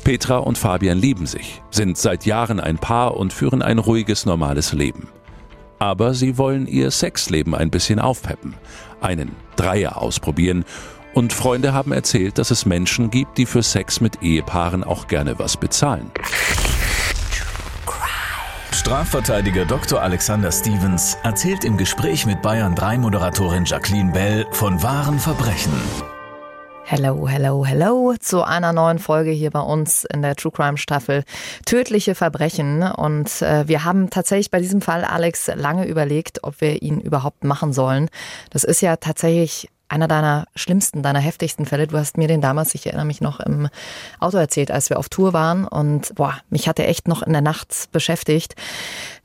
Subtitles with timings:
[0.00, 4.72] Petra und Fabian lieben sich, sind seit Jahren ein Paar und führen ein ruhiges, normales
[4.72, 5.08] Leben.
[5.78, 8.54] Aber sie wollen ihr Sexleben ein bisschen aufpeppen,
[9.00, 10.64] einen Dreier ausprobieren
[11.14, 15.38] und Freunde haben erzählt, dass es Menschen gibt, die für Sex mit Ehepaaren auch gerne
[15.38, 16.10] was bezahlen.
[18.72, 20.00] Strafverteidiger Dr.
[20.00, 25.72] Alexander Stevens erzählt im Gespräch mit Bayern 3 Moderatorin Jacqueline Bell von wahren Verbrechen.
[26.92, 31.22] Hello, hello, hello zu einer neuen Folge hier bei uns in der True Crime Staffel
[31.64, 32.82] Tödliche Verbrechen.
[32.82, 37.44] Und äh, wir haben tatsächlich bei diesem Fall, Alex, lange überlegt, ob wir ihn überhaupt
[37.44, 38.08] machen sollen.
[38.50, 41.86] Das ist ja tatsächlich einer deiner schlimmsten, deiner heftigsten Fälle.
[41.86, 43.68] Du hast mir den damals, ich erinnere mich noch, im
[44.18, 45.68] Auto erzählt, als wir auf Tour waren.
[45.68, 48.56] Und boah, mich hat er echt noch in der Nacht beschäftigt.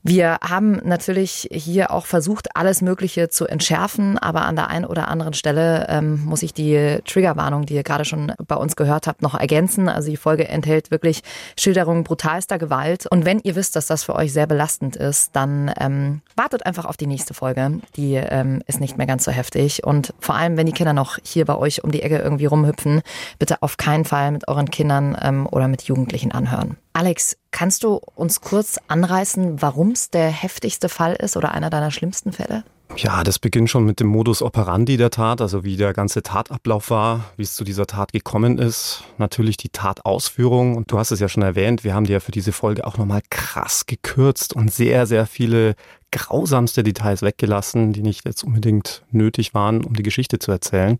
[0.07, 5.07] Wir haben natürlich hier auch versucht, alles Mögliche zu entschärfen, aber an der einen oder
[5.07, 9.23] anderen Stelle ähm, muss ich die Triggerwarnung, die ihr gerade schon bei uns gehört habt,
[9.23, 9.89] noch ergänzen.
[9.89, 11.23] Also die Folge enthält wirklich
[11.57, 13.07] Schilderungen brutalster Gewalt.
[13.07, 16.85] Und wenn ihr wisst, dass das für euch sehr belastend ist, dann ähm, wartet einfach
[16.85, 17.81] auf die nächste Folge.
[17.95, 19.85] Die ähm, ist nicht mehr ganz so heftig.
[19.85, 23.01] Und vor allem, wenn die Kinder noch hier bei euch um die Ecke irgendwie rumhüpfen,
[23.39, 26.77] bitte auf keinen Fall mit euren Kindern ähm, oder mit Jugendlichen anhören.
[26.93, 32.31] Alex, kannst du uns kurz anreißen, warum der heftigste Fall ist oder einer deiner schlimmsten
[32.31, 32.63] Fälle?
[32.97, 36.89] Ja, das beginnt schon mit dem Modus operandi der Tat, also wie der ganze Tatablauf
[36.89, 39.03] war, wie es zu dieser Tat gekommen ist.
[39.17, 40.77] Natürlich die Tatausführung.
[40.77, 42.97] Und du hast es ja schon erwähnt, wir haben die ja für diese Folge auch
[42.97, 45.75] nochmal krass gekürzt und sehr, sehr viele
[46.11, 50.97] grausamste Details weggelassen, die nicht jetzt unbedingt nötig waren, um die Geschichte zu erzählen.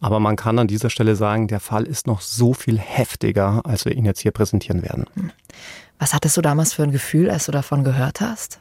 [0.00, 3.84] Aber man kann an dieser Stelle sagen, der Fall ist noch so viel heftiger, als
[3.84, 5.04] wir ihn jetzt hier präsentieren werden.
[5.98, 8.60] Was hattest du damals für ein Gefühl, als du davon gehört hast?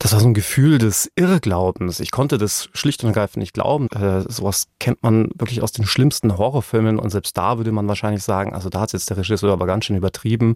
[0.00, 1.98] Das war so ein Gefühl des Irrglaubens.
[1.98, 3.88] Ich konnte das schlicht und ergreifend nicht glauben.
[3.88, 8.22] Äh, sowas kennt man wirklich aus den schlimmsten Horrorfilmen und selbst da würde man wahrscheinlich
[8.22, 10.54] sagen, also da hat jetzt der Regisseur aber ganz schön übertrieben.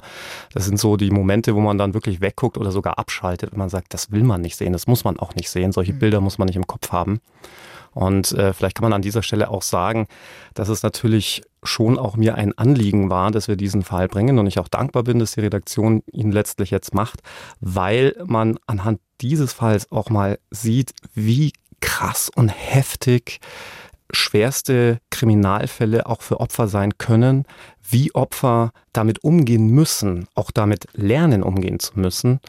[0.54, 3.68] Das sind so die Momente, wo man dann wirklich wegguckt oder sogar abschaltet, wenn man
[3.68, 5.72] sagt, das will man nicht sehen, das muss man auch nicht sehen.
[5.72, 5.98] Solche mhm.
[5.98, 7.20] Bilder muss man nicht im Kopf haben.
[7.94, 10.06] Und äh, vielleicht kann man an dieser Stelle auch sagen,
[10.54, 14.46] dass es natürlich schon auch mir ein Anliegen war, dass wir diesen Fall bringen und
[14.46, 17.20] ich auch dankbar bin, dass die Redaktion ihn letztlich jetzt macht,
[17.60, 23.40] weil man anhand dieses Falls auch mal sieht, wie krass und heftig
[24.12, 27.44] schwerste Kriminalfälle auch für Opfer sein können,
[27.88, 32.40] wie Opfer damit umgehen müssen, auch damit lernen umgehen zu müssen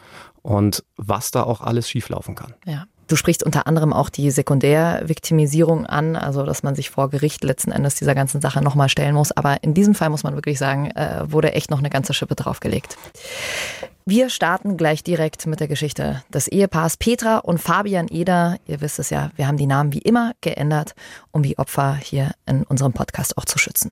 [0.42, 2.54] und was da auch alles schieflaufen kann.
[2.66, 2.86] Ja.
[3.06, 7.72] Du sprichst unter anderem auch die Sekundärviktimisierung an, also dass man sich vor Gericht letzten
[7.72, 9.32] Endes dieser ganzen Sache nochmal stellen muss.
[9.32, 12.34] Aber in diesem Fall muss man wirklich sagen, äh, wurde echt noch eine ganze Schippe
[12.34, 12.96] draufgelegt.
[14.06, 18.58] Wir starten gleich direkt mit der Geschichte des Ehepaars Petra und Fabian Eder.
[18.66, 20.94] Ihr wisst es ja, wir haben die Namen wie immer geändert,
[21.32, 23.88] um die Opfer hier in unserem Podcast auch zu schützen.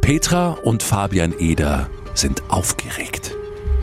[0.00, 3.36] Petra und Fabian Eder sind aufgeregt.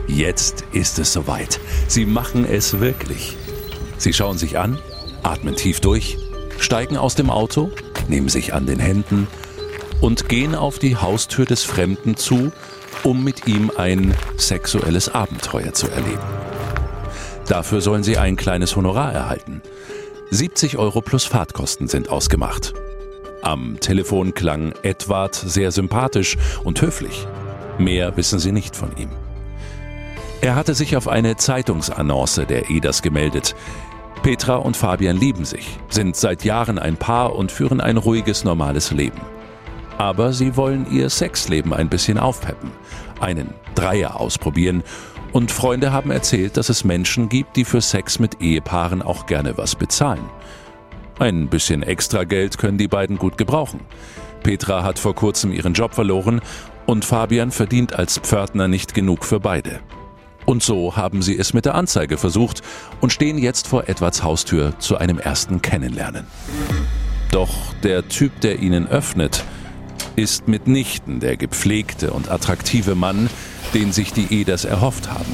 [0.09, 1.59] Jetzt ist es soweit.
[1.88, 3.38] Sie machen es wirklich.
[3.97, 4.80] Sie schauen sich an,
[5.22, 6.18] atmen tief durch,
[6.58, 7.70] steigen aus dem Auto,
[8.08, 9.28] nehmen sich an den Händen
[10.02, 12.52] und gehen auf die Haustür des Fremden zu,
[13.03, 16.19] um mit ihm ein sexuelles Abenteuer zu erleben.
[17.48, 19.62] Dafür sollen sie ein kleines Honorar erhalten.
[20.31, 22.74] 70 Euro plus Fahrtkosten sind ausgemacht.
[23.42, 27.28] Am Telefon klang Edward sehr sympathisch und höflich.
[27.78, 29.09] Mehr wissen sie nicht von ihm.
[30.41, 33.55] Er hatte sich auf eine Zeitungsannonce der EDAS gemeldet.
[34.23, 38.91] Petra und Fabian lieben sich, sind seit Jahren ein Paar und führen ein ruhiges, normales
[38.91, 39.19] Leben.
[39.97, 42.71] Aber sie wollen ihr Sexleben ein bisschen aufpeppen,
[43.19, 44.83] einen Dreier ausprobieren
[45.33, 49.57] und Freunde haben erzählt, dass es Menschen gibt, die für Sex mit Ehepaaren auch gerne
[49.57, 50.30] was bezahlen.
[51.19, 53.81] Ein bisschen extra Geld können die beiden gut gebrauchen.
[54.42, 56.39] Petra hat vor kurzem ihren Job verloren
[56.85, 59.81] und Fabian verdient als Pförtner nicht genug für beide.
[60.45, 62.62] Und so haben sie es mit der Anzeige versucht
[63.01, 66.25] und stehen jetzt vor Edwards Haustür zu einem ersten Kennenlernen.
[67.31, 69.44] Doch der Typ, der ihnen öffnet,
[70.15, 73.30] ist mitnichten der gepflegte und attraktive Mann,
[73.74, 75.31] den sich die Eders erhofft haben.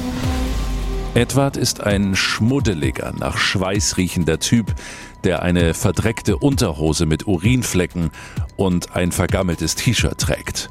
[1.14, 4.74] Edward ist ein schmuddeliger, nach Schweiß riechender Typ,
[5.24, 8.10] der eine verdreckte Unterhose mit Urinflecken
[8.56, 10.68] und ein vergammeltes T-Shirt trägt.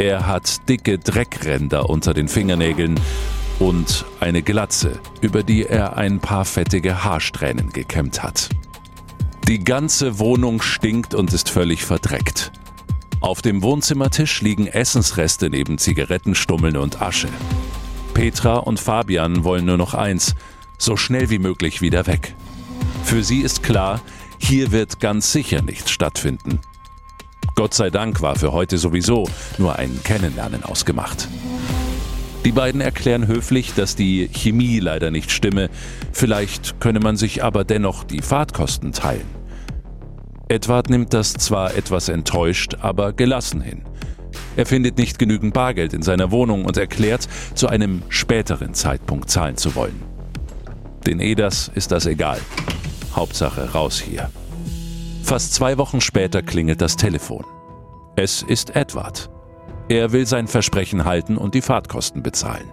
[0.00, 2.98] Er hat dicke Dreckränder unter den Fingernägeln
[3.58, 8.48] und eine Glatze, über die er ein paar fettige Haarsträhnen gekämmt hat.
[9.46, 12.50] Die ganze Wohnung stinkt und ist völlig verdreckt.
[13.20, 17.28] Auf dem Wohnzimmertisch liegen Essensreste neben Zigarettenstummeln und Asche.
[18.14, 20.34] Petra und Fabian wollen nur noch eins,
[20.78, 22.34] so schnell wie möglich wieder weg.
[23.04, 24.00] Für sie ist klar,
[24.38, 26.58] hier wird ganz sicher nichts stattfinden.
[27.60, 29.28] Gott sei Dank war für heute sowieso
[29.58, 31.28] nur ein Kennenlernen ausgemacht.
[32.46, 35.68] Die beiden erklären höflich, dass die Chemie leider nicht stimme,
[36.10, 39.26] vielleicht könne man sich aber dennoch die Fahrtkosten teilen.
[40.48, 43.82] Edward nimmt das zwar etwas enttäuscht, aber gelassen hin.
[44.56, 49.58] Er findet nicht genügend Bargeld in seiner Wohnung und erklärt, zu einem späteren Zeitpunkt zahlen
[49.58, 50.00] zu wollen.
[51.06, 52.40] Den Eders ist das egal.
[53.14, 54.30] Hauptsache raus hier.
[55.22, 57.44] Fast zwei Wochen später klingelt das Telefon.
[58.16, 59.30] Es ist Edward.
[59.88, 62.70] Er will sein Versprechen halten und die Fahrtkosten bezahlen.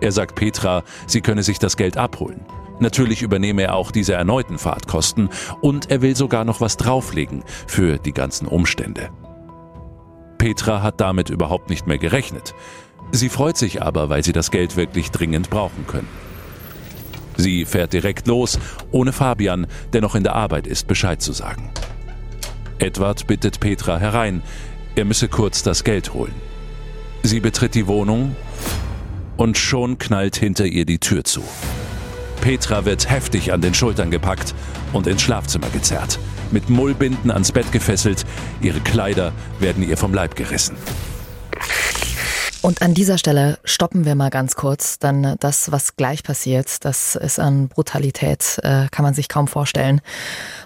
[0.00, 2.44] Er sagt Petra, sie könne sich das Geld abholen.
[2.80, 5.30] Natürlich übernehme er auch diese erneuten Fahrtkosten
[5.62, 9.10] und er will sogar noch was drauflegen für die ganzen Umstände.
[10.38, 12.54] Petra hat damit überhaupt nicht mehr gerechnet.
[13.12, 16.08] Sie freut sich aber, weil sie das Geld wirklich dringend brauchen können.
[17.36, 18.58] Sie fährt direkt los,
[18.90, 21.70] ohne Fabian, der noch in der Arbeit ist, Bescheid zu sagen.
[22.78, 24.42] Edward bittet Petra herein,
[24.94, 26.34] er müsse kurz das Geld holen.
[27.22, 28.36] Sie betritt die Wohnung
[29.36, 31.42] und schon knallt hinter ihr die Tür zu.
[32.40, 34.54] Petra wird heftig an den Schultern gepackt
[34.92, 36.18] und ins Schlafzimmer gezerrt.
[36.52, 38.24] Mit Mullbinden ans Bett gefesselt,
[38.60, 40.76] ihre Kleider werden ihr vom Leib gerissen.
[42.66, 47.14] Und an dieser Stelle stoppen wir mal ganz kurz, dann das, was gleich passiert, das
[47.14, 50.00] ist an Brutalität, äh, kann man sich kaum vorstellen.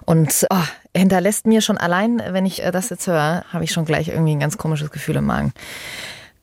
[0.06, 0.64] Und oh,
[0.96, 4.34] hinterlässt mir schon allein, wenn ich äh, das jetzt höre, habe ich schon gleich irgendwie
[4.34, 5.52] ein ganz komisches Gefühl im Magen.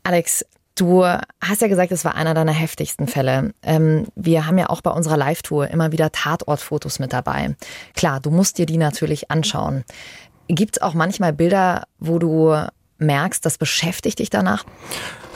[0.03, 0.45] Alex,
[0.75, 3.51] Du hast ja gesagt, es war einer deiner heftigsten Fälle.
[3.63, 7.55] Ähm, wir haben ja auch bei unserer Live-Tour immer wieder Tatortfotos mit dabei.
[7.95, 9.85] Klar, du musst dir die natürlich anschauen.
[10.47, 12.55] Gibt es auch manchmal Bilder, wo du
[12.99, 14.65] merkst, das beschäftigt dich danach?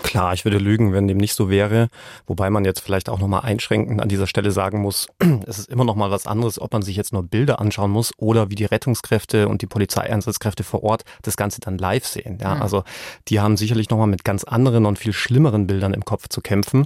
[0.03, 1.87] Klar, ich würde lügen, wenn dem nicht so wäre.
[2.25, 5.07] Wobei man jetzt vielleicht auch nochmal einschränkend an dieser Stelle sagen muss,
[5.47, 8.11] es ist immer noch mal was anderes, ob man sich jetzt nur Bilder anschauen muss
[8.17, 12.39] oder wie die Rettungskräfte und die Polizeieinsatzkräfte vor Ort das Ganze dann live sehen.
[12.41, 12.61] Ja, mhm.
[12.61, 12.83] also
[13.27, 16.85] die haben sicherlich nochmal mit ganz anderen und viel schlimmeren Bildern im Kopf zu kämpfen.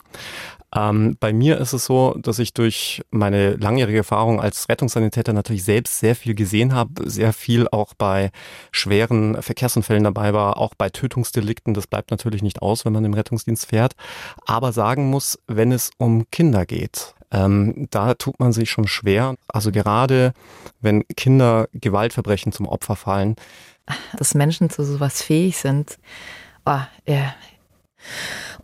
[0.73, 5.63] Ähm, bei mir ist es so, dass ich durch meine langjährige Erfahrung als Rettungssanitäter natürlich
[5.63, 8.31] selbst sehr viel gesehen habe, sehr viel auch bei
[8.71, 11.73] schweren Verkehrsunfällen dabei war, auch bei Tötungsdelikten.
[11.73, 13.93] Das bleibt natürlich nicht aus, wenn man im Rettungsdienst fährt.
[14.45, 19.35] Aber sagen muss, wenn es um Kinder geht, ähm, da tut man sich schon schwer.
[19.47, 20.33] Also gerade
[20.81, 23.35] wenn Kinder Gewaltverbrechen zum Opfer fallen.
[24.17, 25.97] Dass Menschen zu sowas fähig sind.
[26.65, 27.35] Oh, ja.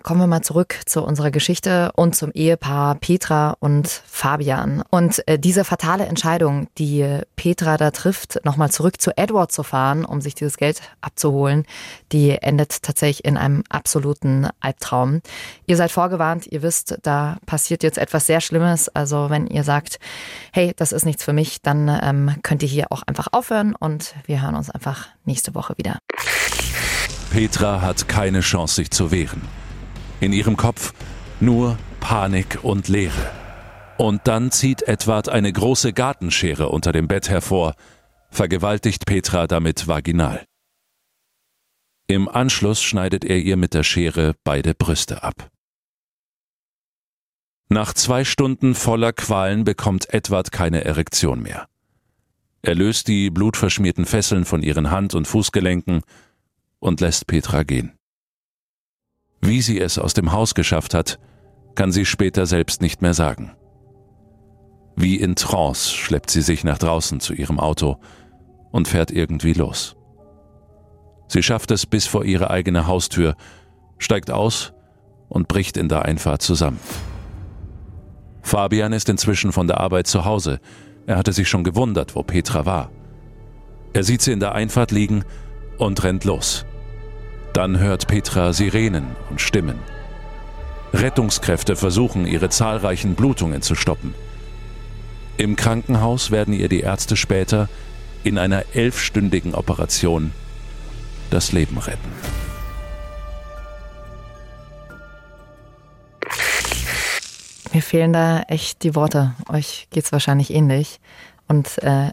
[0.04, 4.84] Kommen wir mal zurück zu unserer Geschichte und zum Ehepaar Petra und Fabian.
[4.90, 10.04] Und äh, diese fatale Entscheidung, die Petra da trifft, nochmal zurück zu Edward zu fahren,
[10.04, 11.66] um sich dieses Geld abzuholen,
[12.12, 15.22] die endet tatsächlich in einem absoluten Albtraum.
[15.68, 18.90] Ihr seid vorgewarnt, ihr wisst, da passiert jetzt etwas sehr Schlimmes.
[18.90, 20.00] Also wenn ihr sagt,
[20.52, 24.16] hey, das ist nichts für mich, dann ähm, könnt ihr hier auch einfach aufhören und
[24.26, 26.00] wir hören uns einfach nächste Woche wieder.
[27.32, 29.42] Petra hat keine Chance, sich zu wehren.
[30.20, 30.94] In ihrem Kopf
[31.40, 33.32] nur Panik und Leere.
[33.98, 37.76] Und dann zieht Edward eine große Gartenschere unter dem Bett hervor,
[38.32, 40.44] vergewaltigt Petra damit vaginal.
[42.08, 45.50] Im Anschluss schneidet er ihr mit der Schere beide Brüste ab.
[47.70, 51.68] Nach zwei Stunden voller Qualen bekommt Edward keine Erektion mehr.
[52.62, 56.02] Er löst die blutverschmierten Fesseln von ihren Hand- und Fußgelenken
[56.82, 57.94] und lässt Petra gehen.
[59.40, 61.20] Wie sie es aus dem Haus geschafft hat,
[61.76, 63.54] kann sie später selbst nicht mehr sagen.
[64.98, 67.98] Wie in Trance schleppt sie sich nach draußen zu ihrem Auto
[68.72, 69.96] und fährt irgendwie los.
[71.28, 73.36] Sie schafft es bis vor ihre eigene Haustür,
[73.98, 74.74] steigt aus
[75.30, 76.80] und bricht in der Einfahrt zusammen.
[78.42, 80.60] Fabian ist inzwischen von der Arbeit zu Hause.
[81.06, 82.92] Er hatte sich schon gewundert, wo Petra war.
[83.94, 85.24] Er sieht sie in der Einfahrt liegen
[85.78, 86.66] und rennt los.
[87.54, 89.80] Dann hört Petra Sirenen und Stimmen.
[90.94, 94.14] Rettungskräfte versuchen, ihre zahlreichen Blutungen zu stoppen.
[95.38, 97.68] Im Krankenhaus werden ihr die Ärzte später
[98.24, 100.32] in einer elfstündigen Operation
[101.30, 102.12] das Leben retten.
[107.74, 109.34] Mir fehlen da echt die Worte.
[109.50, 111.00] Euch geht es wahrscheinlich ähnlich.
[111.48, 112.12] Und äh,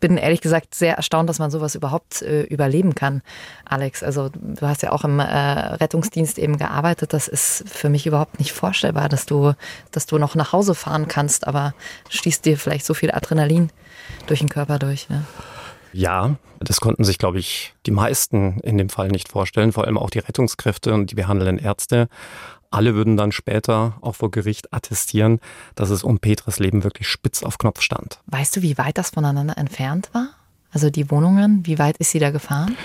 [0.00, 3.22] bin ehrlich gesagt sehr erstaunt, dass man sowas überhaupt äh, überleben kann,
[3.64, 4.02] Alex.
[4.02, 7.12] Also du hast ja auch im äh, Rettungsdienst eben gearbeitet.
[7.12, 9.52] Das ist für mich überhaupt nicht vorstellbar, dass du,
[9.92, 11.74] dass du noch nach Hause fahren kannst, aber
[12.08, 13.70] stießt dir vielleicht so viel Adrenalin
[14.26, 15.08] durch den Körper durch.
[15.08, 15.24] Ne?
[15.92, 19.98] Ja, das konnten sich, glaube ich, die meisten in dem Fall nicht vorstellen, vor allem
[19.98, 22.08] auch die Rettungskräfte und die behandelnden Ärzte.
[22.70, 25.40] Alle würden dann später auch vor Gericht attestieren,
[25.74, 28.20] dass es um Petras Leben wirklich spitz auf Knopf stand.
[28.26, 30.28] Weißt du, wie weit das voneinander entfernt war?
[30.70, 32.76] Also die Wohnungen, wie weit ist sie da gefahren?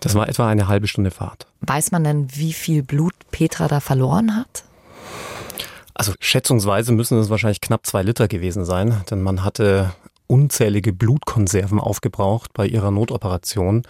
[0.00, 1.46] Das war etwa eine halbe Stunde Fahrt.
[1.60, 4.64] Weiß man denn, wie viel Blut Petra da verloren hat?
[5.92, 9.92] Also schätzungsweise müssen es wahrscheinlich knapp zwei Liter gewesen sein, denn man hatte
[10.26, 13.82] unzählige Blutkonserven aufgebraucht bei ihrer Notoperation.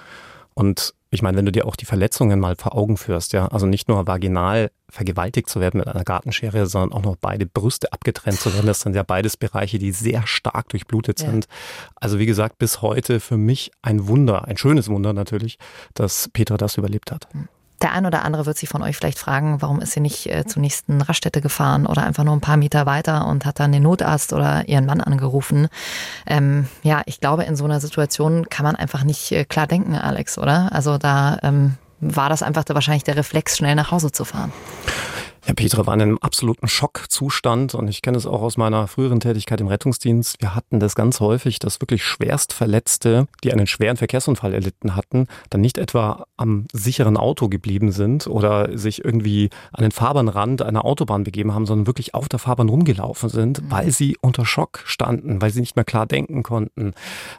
[0.54, 3.66] Und ich meine, wenn du dir auch die Verletzungen mal vor Augen führst, ja, also
[3.66, 8.40] nicht nur vaginal vergewaltigt zu werden mit einer Gartenschere, sondern auch noch beide Brüste abgetrennt
[8.40, 11.30] zu werden, das sind ja beides Bereiche, die sehr stark durchblutet ja.
[11.30, 11.46] sind.
[11.96, 15.58] Also wie gesagt, bis heute für mich ein Wunder, ein schönes Wunder natürlich,
[15.94, 17.28] dass Petra das überlebt hat.
[17.82, 20.44] Der ein oder andere wird sich von euch vielleicht fragen, warum ist sie nicht äh,
[20.46, 23.82] zur nächsten Raststätte gefahren oder einfach nur ein paar Meter weiter und hat dann den
[23.82, 25.68] Notarzt oder ihren Mann angerufen.
[26.26, 29.94] Ähm, ja, ich glaube, in so einer Situation kann man einfach nicht äh, klar denken,
[29.96, 30.70] Alex, oder?
[30.72, 34.52] Also da ähm, war das einfach wahrscheinlich der Reflex, schnell nach Hause zu fahren.
[35.46, 39.20] Ja, Petra war in einem absoluten Schockzustand und ich kenne es auch aus meiner früheren
[39.20, 40.40] Tätigkeit im Rettungsdienst.
[40.40, 45.60] Wir hatten das ganz häufig, dass wirklich Schwerstverletzte, die einen schweren Verkehrsunfall erlitten hatten, dann
[45.60, 51.24] nicht etwa am sicheren Auto geblieben sind oder sich irgendwie an den Fahrbahnrand einer Autobahn
[51.24, 53.70] begeben haben, sondern wirklich auf der Fahrbahn rumgelaufen sind, mhm.
[53.70, 56.94] weil sie unter Schock standen, weil sie nicht mehr klar denken konnten.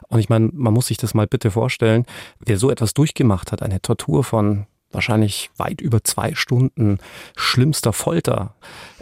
[0.06, 2.06] Und ich meine, man muss sich das mal bitte vorstellen,
[2.38, 4.66] wer so etwas durchgemacht hat, eine Tortur von
[4.96, 6.98] wahrscheinlich weit über zwei Stunden
[7.36, 8.54] schlimmster Folter,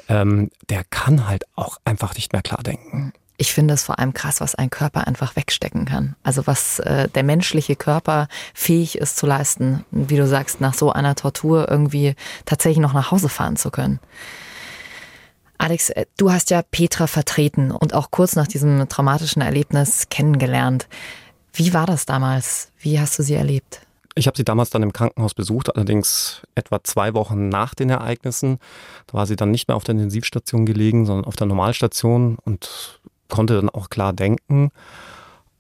[0.08, 3.14] ähm, der kann halt auch einfach nicht mehr klar denken.
[3.36, 6.14] Ich finde es vor allem krass, was ein Körper einfach wegstecken kann.
[6.22, 10.92] Also was äh, der menschliche Körper fähig ist zu leisten, wie du sagst, nach so
[10.92, 13.98] einer Tortur irgendwie tatsächlich noch nach Hause fahren zu können.
[15.58, 20.86] Alex, äh, du hast ja Petra vertreten und auch kurz nach diesem traumatischen Erlebnis kennengelernt.
[21.52, 22.70] Wie war das damals?
[22.78, 23.80] Wie hast du sie erlebt?
[24.16, 28.58] Ich habe sie damals dann im Krankenhaus besucht, allerdings etwa zwei Wochen nach den Ereignissen.
[29.08, 33.00] Da war sie dann nicht mehr auf der Intensivstation gelegen, sondern auf der Normalstation und
[33.28, 34.70] konnte dann auch klar denken.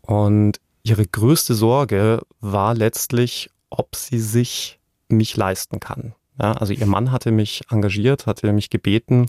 [0.02, 6.14] Und ihre größte Sorge war letztlich, ob sie sich mich leisten kann.
[6.40, 9.26] Ja, also ihr Mann hatte mich engagiert, hatte mich gebeten,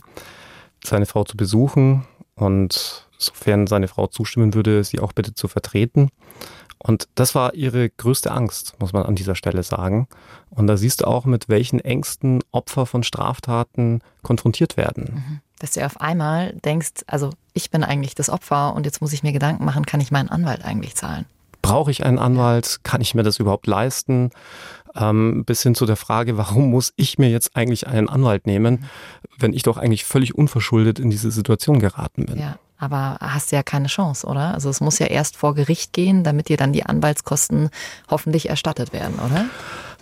[0.84, 6.10] seine Frau zu besuchen und sofern seine Frau zustimmen würde, sie auch bitte zu vertreten.
[6.86, 10.06] Und das war ihre größte Angst, muss man an dieser Stelle sagen.
[10.50, 15.14] Und da siehst du auch, mit welchen Ängsten Opfer von Straftaten konfrontiert werden.
[15.14, 15.40] Mhm.
[15.58, 19.24] Dass du auf einmal denkst, also ich bin eigentlich das Opfer und jetzt muss ich
[19.24, 21.26] mir Gedanken machen, kann ich meinen Anwalt eigentlich zahlen?
[21.60, 22.80] Brauche ich einen Anwalt?
[22.84, 24.30] Kann ich mir das überhaupt leisten?
[24.98, 28.74] Ähm, bis hin zu der Frage, warum muss ich mir jetzt eigentlich einen Anwalt nehmen,
[28.74, 28.86] mhm.
[29.38, 32.38] wenn ich doch eigentlich völlig unverschuldet in diese Situation geraten bin?
[32.38, 32.58] Ja.
[32.78, 34.52] Aber hast ja keine Chance, oder?
[34.52, 37.70] Also es muss ja erst vor Gericht gehen, damit dir dann die Anwaltskosten
[38.10, 39.46] hoffentlich erstattet werden, oder?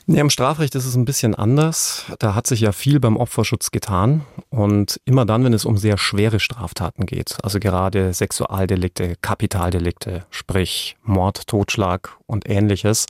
[0.06, 2.04] Ja, Im Strafrecht ist es ein bisschen anders.
[2.18, 4.26] Da hat sich ja viel beim Opferschutz getan.
[4.50, 10.96] Und immer dann, wenn es um sehr schwere Straftaten geht, also gerade Sexualdelikte, Kapitaldelikte, sprich
[11.02, 13.06] Mord, Totschlag und ähnliches,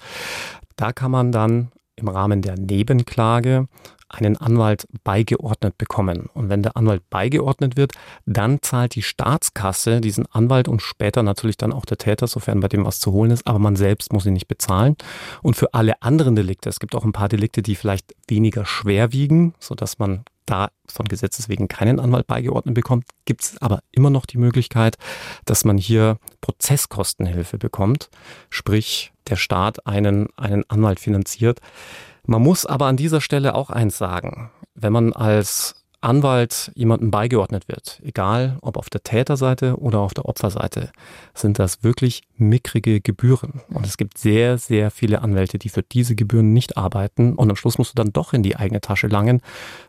[0.76, 3.68] da kann man dann im Rahmen der Nebenklage
[4.08, 6.28] einen Anwalt beigeordnet bekommen.
[6.34, 7.92] Und wenn der Anwalt beigeordnet wird,
[8.26, 12.68] dann zahlt die Staatskasse diesen Anwalt und später natürlich dann auch der Täter, sofern bei
[12.68, 14.96] dem was zu holen ist, aber man selbst muss ihn nicht bezahlen.
[15.42, 19.12] Und für alle anderen Delikte, es gibt auch ein paar Delikte, die vielleicht weniger schwer
[19.12, 24.10] wiegen, sodass man da von Gesetzes wegen keinen Anwalt beigeordnet bekommt, gibt es aber immer
[24.10, 24.96] noch die Möglichkeit,
[25.46, 28.10] dass man hier Prozesskostenhilfe bekommt,
[28.50, 31.60] sprich der Staat einen, einen Anwalt finanziert.
[32.26, 34.50] Man muss aber an dieser Stelle auch eins sagen.
[34.74, 40.26] Wenn man als Anwalt jemandem beigeordnet wird, egal ob auf der Täterseite oder auf der
[40.26, 40.90] Opferseite,
[41.32, 43.62] sind das wirklich mickrige Gebühren.
[43.70, 47.34] Und es gibt sehr, sehr viele Anwälte, die für diese Gebühren nicht arbeiten.
[47.34, 49.40] Und am Schluss musst du dann doch in die eigene Tasche langen,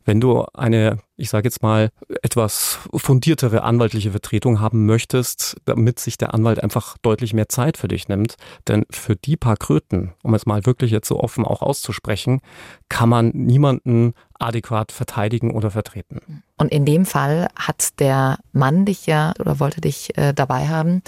[0.06, 1.89] wenn du eine, ich sage jetzt mal,
[2.22, 7.88] etwas fundiertere anwaltliche Vertretung haben möchtest, damit sich der Anwalt einfach deutlich mehr Zeit für
[7.88, 8.36] dich nimmt.
[8.67, 12.41] Denn für die paar Kröten, um es mal wirklich jetzt so offen auch auszusprechen,
[12.89, 16.43] kann man niemanden adäquat verteidigen oder vertreten.
[16.57, 21.01] Und in dem Fall hat der Mann dich ja oder wollte dich äh, dabei haben,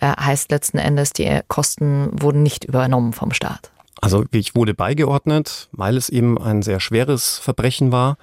[0.00, 3.73] äh, heißt letzten Endes, die Kosten wurden nicht übernommen vom Staat.
[4.00, 8.16] Also ich wurde beigeordnet, weil es eben ein sehr schweres Verbrechen war.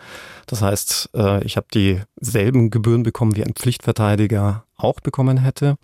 [0.45, 5.77] Das heißt, äh, ich habe dieselben Gebühren bekommen, wie ein Pflichtverteidiger auch bekommen hätte.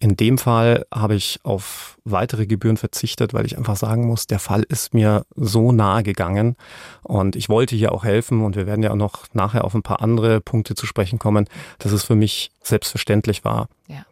[0.00, 4.38] In dem Fall habe ich auf weitere Gebühren verzichtet, weil ich einfach sagen muss, der
[4.38, 6.54] Fall ist mir so nahe gegangen
[7.02, 9.82] und ich wollte hier auch helfen und wir werden ja auch noch nachher auf ein
[9.82, 11.48] paar andere Punkte zu sprechen kommen,
[11.80, 13.68] dass es für mich selbstverständlich war.
[13.88, 14.04] Ja.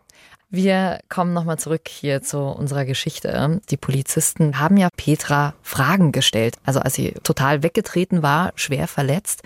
[0.49, 3.61] Wir kommen nochmal zurück hier zu unserer Geschichte.
[3.69, 6.57] Die Polizisten haben ja Petra Fragen gestellt.
[6.65, 9.43] Also als sie total weggetreten war, schwer verletzt.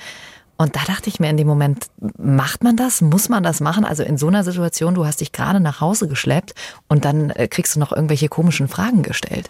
[0.59, 1.87] Und da dachte ich mir in dem Moment,
[2.19, 3.01] macht man das?
[3.01, 3.87] Muss man das machen?
[3.87, 6.53] Also in so einer Situation, du hast dich gerade nach Hause geschleppt
[6.87, 9.49] und dann äh, kriegst du noch irgendwelche komischen Fragen gestellt.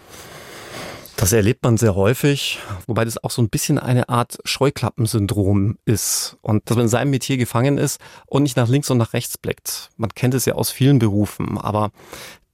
[1.21, 6.39] Das erlebt man sehr häufig, wobei das auch so ein bisschen eine Art Scheuklappensyndrom ist
[6.41, 9.37] und dass man in seinem Metier gefangen ist und nicht nach links und nach rechts
[9.37, 9.91] blickt.
[9.97, 11.91] Man kennt es ja aus vielen Berufen, aber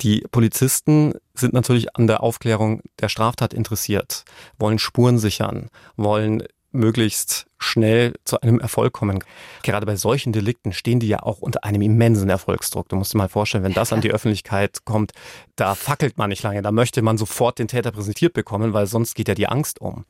[0.02, 4.26] die Polizisten sind natürlich an der Aufklärung der Straftat interessiert,
[4.60, 6.44] wollen Spuren sichern, wollen
[6.78, 9.24] möglichst schnell zu einem Erfolg kommen.
[9.64, 12.88] Gerade bei solchen Delikten stehen die ja auch unter einem immensen Erfolgsdruck.
[12.90, 15.12] Du musst dir mal vorstellen, wenn das an die Öffentlichkeit kommt,
[15.56, 16.62] da fackelt man nicht lange.
[16.62, 20.06] Da möchte man sofort den Täter präsentiert bekommen, weil sonst geht ja die Angst um.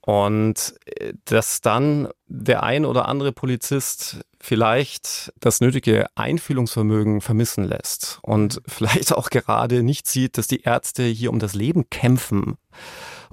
[0.00, 8.18] Und äh, dass dann der ein oder andere Polizist vielleicht das nötige Einfühlungsvermögen vermissen lässt
[8.22, 12.56] und vielleicht auch gerade nicht sieht, dass die Ärzte hier um das Leben kämpfen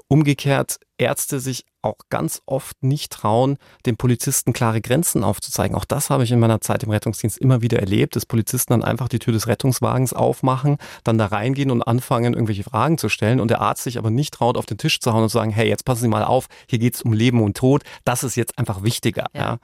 [0.07, 5.75] umgekehrt Ärzte sich auch ganz oft nicht trauen, den Polizisten klare Grenzen aufzuzeigen.
[5.75, 8.83] Auch das habe ich in meiner Zeit im Rettungsdienst immer wieder erlebt, dass Polizisten dann
[8.83, 13.39] einfach die Tür des Rettungswagens aufmachen, dann da reingehen und anfangen, irgendwelche Fragen zu stellen
[13.39, 15.51] und der Arzt sich aber nicht traut, auf den Tisch zu hauen und zu sagen,
[15.51, 18.35] hey, jetzt passen Sie mal auf, hier geht es um Leben und Tod, das ist
[18.35, 19.25] jetzt einfach wichtiger.
[19.33, 19.41] Ja.
[19.41, 19.57] ja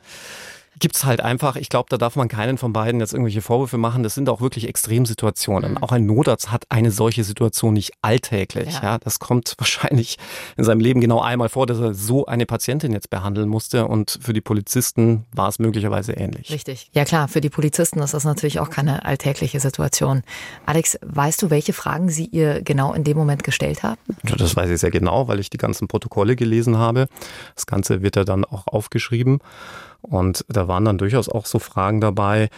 [0.79, 4.03] gibt's halt einfach, ich glaube, da darf man keinen von beiden jetzt irgendwelche Vorwürfe machen.
[4.03, 5.71] Das sind auch wirklich Extremsituationen.
[5.71, 5.77] Mhm.
[5.77, 8.75] Auch ein Notarzt hat eine solche Situation nicht alltäglich.
[8.75, 8.83] Ja.
[8.83, 8.97] ja.
[8.97, 10.17] das kommt wahrscheinlich
[10.57, 13.85] in seinem Leben genau einmal vor, dass er so eine Patientin jetzt behandeln musste.
[13.85, 16.51] Und für die Polizisten war es möglicherweise ähnlich.
[16.51, 16.89] Richtig.
[16.93, 20.23] Ja klar, für die Polizisten ist das natürlich auch keine alltägliche Situation.
[20.65, 23.99] Alex, weißt du, welche Fragen Sie ihr genau in dem Moment gestellt haben?
[24.27, 27.07] Ja, das weiß ich sehr genau, weil ich die ganzen Protokolle gelesen habe.
[27.55, 29.39] Das Ganze wird ja dann auch aufgeschrieben.
[30.01, 32.49] Und da waren dann durchaus auch so Fragen dabei,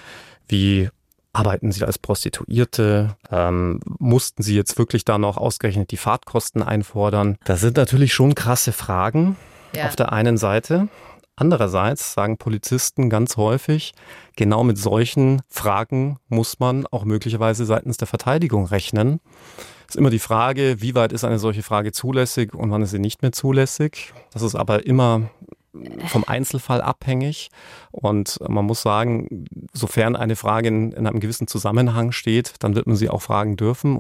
[0.48, 0.90] wie
[1.34, 3.18] arbeiten Sie als Prostituierte?
[3.32, 7.38] Ähm, mussten Sie jetzt wirklich da noch ausgerechnet die Fahrtkosten einfordern?
[7.44, 9.36] Das sind natürlich schon krasse Fragen
[9.76, 9.88] ja.
[9.88, 10.88] auf der einen Seite.
[11.36, 13.94] Andererseits sagen Polizisten ganz häufig,
[14.36, 19.20] genau mit solchen Fragen muss man auch möglicherweise seitens der Verteidigung rechnen.
[19.88, 22.92] Es ist immer die Frage, wie weit ist eine solche Frage zulässig und wann ist
[22.92, 24.14] sie nicht mehr zulässig.
[24.32, 25.32] Das ist aber immer
[26.08, 27.50] vom Einzelfall abhängig.
[27.92, 32.88] Und man muss sagen, sofern eine Frage in, in einem gewissen Zusammenhang steht, dann wird
[32.88, 34.00] man sie auch fragen dürfen.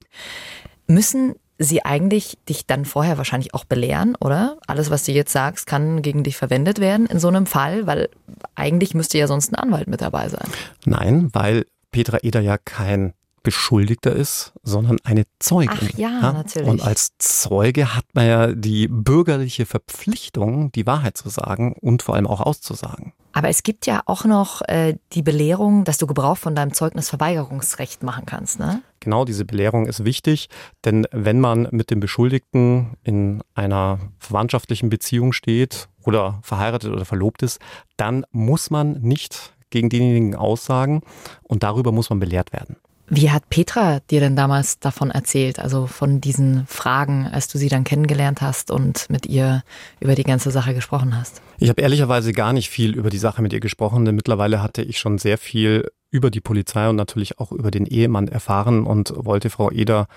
[0.87, 4.57] Müssen sie eigentlich dich dann vorher wahrscheinlich auch belehren, oder?
[4.67, 8.09] Alles, was du jetzt sagst, kann gegen dich verwendet werden in so einem Fall, weil
[8.55, 10.47] eigentlich müsste ja sonst ein Anwalt mit dabei sein.
[10.85, 15.69] Nein, weil Petra Eder ja kein Beschuldigter ist, sondern eine Zeugin.
[15.73, 16.67] Ach ja, ja, natürlich.
[16.67, 22.15] Und als Zeuge hat man ja die bürgerliche Verpflichtung, die Wahrheit zu sagen und vor
[22.15, 23.13] allem auch auszusagen.
[23.33, 28.03] Aber es gibt ja auch noch äh, die Belehrung, dass du Gebrauch von deinem Zeugnisverweigerungsrecht
[28.03, 28.81] machen kannst, ne?
[28.99, 30.49] Genau, diese Belehrung ist wichtig,
[30.85, 37.41] denn wenn man mit dem Beschuldigten in einer verwandtschaftlichen Beziehung steht oder verheiratet oder verlobt
[37.41, 37.59] ist,
[37.97, 41.01] dann muss man nicht gegen denjenigen aussagen
[41.41, 42.77] und darüber muss man belehrt werden.
[43.09, 47.67] Wie hat Petra dir denn damals davon erzählt, also von diesen Fragen, als du sie
[47.67, 49.63] dann kennengelernt hast und mit ihr
[49.99, 51.41] über die ganze Sache gesprochen hast?
[51.59, 54.81] Ich habe ehrlicherweise gar nicht viel über die Sache mit ihr gesprochen, denn mittlerweile hatte
[54.81, 59.13] ich schon sehr viel über die Polizei und natürlich auch über den Ehemann erfahren und
[59.15, 60.07] wollte Frau Eder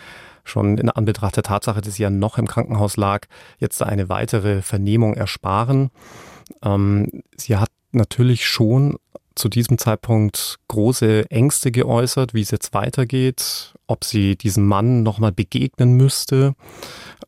[0.45, 3.27] schon in Anbetracht der Tatsache, dass sie ja noch im Krankenhaus lag,
[3.59, 5.91] jetzt eine weitere Vernehmung ersparen.
[6.63, 8.97] Ähm, sie hat natürlich schon
[9.37, 15.31] zu diesem Zeitpunkt große Ängste geäußert, wie es jetzt weitergeht, ob sie diesem Mann nochmal
[15.31, 16.55] begegnen müsste,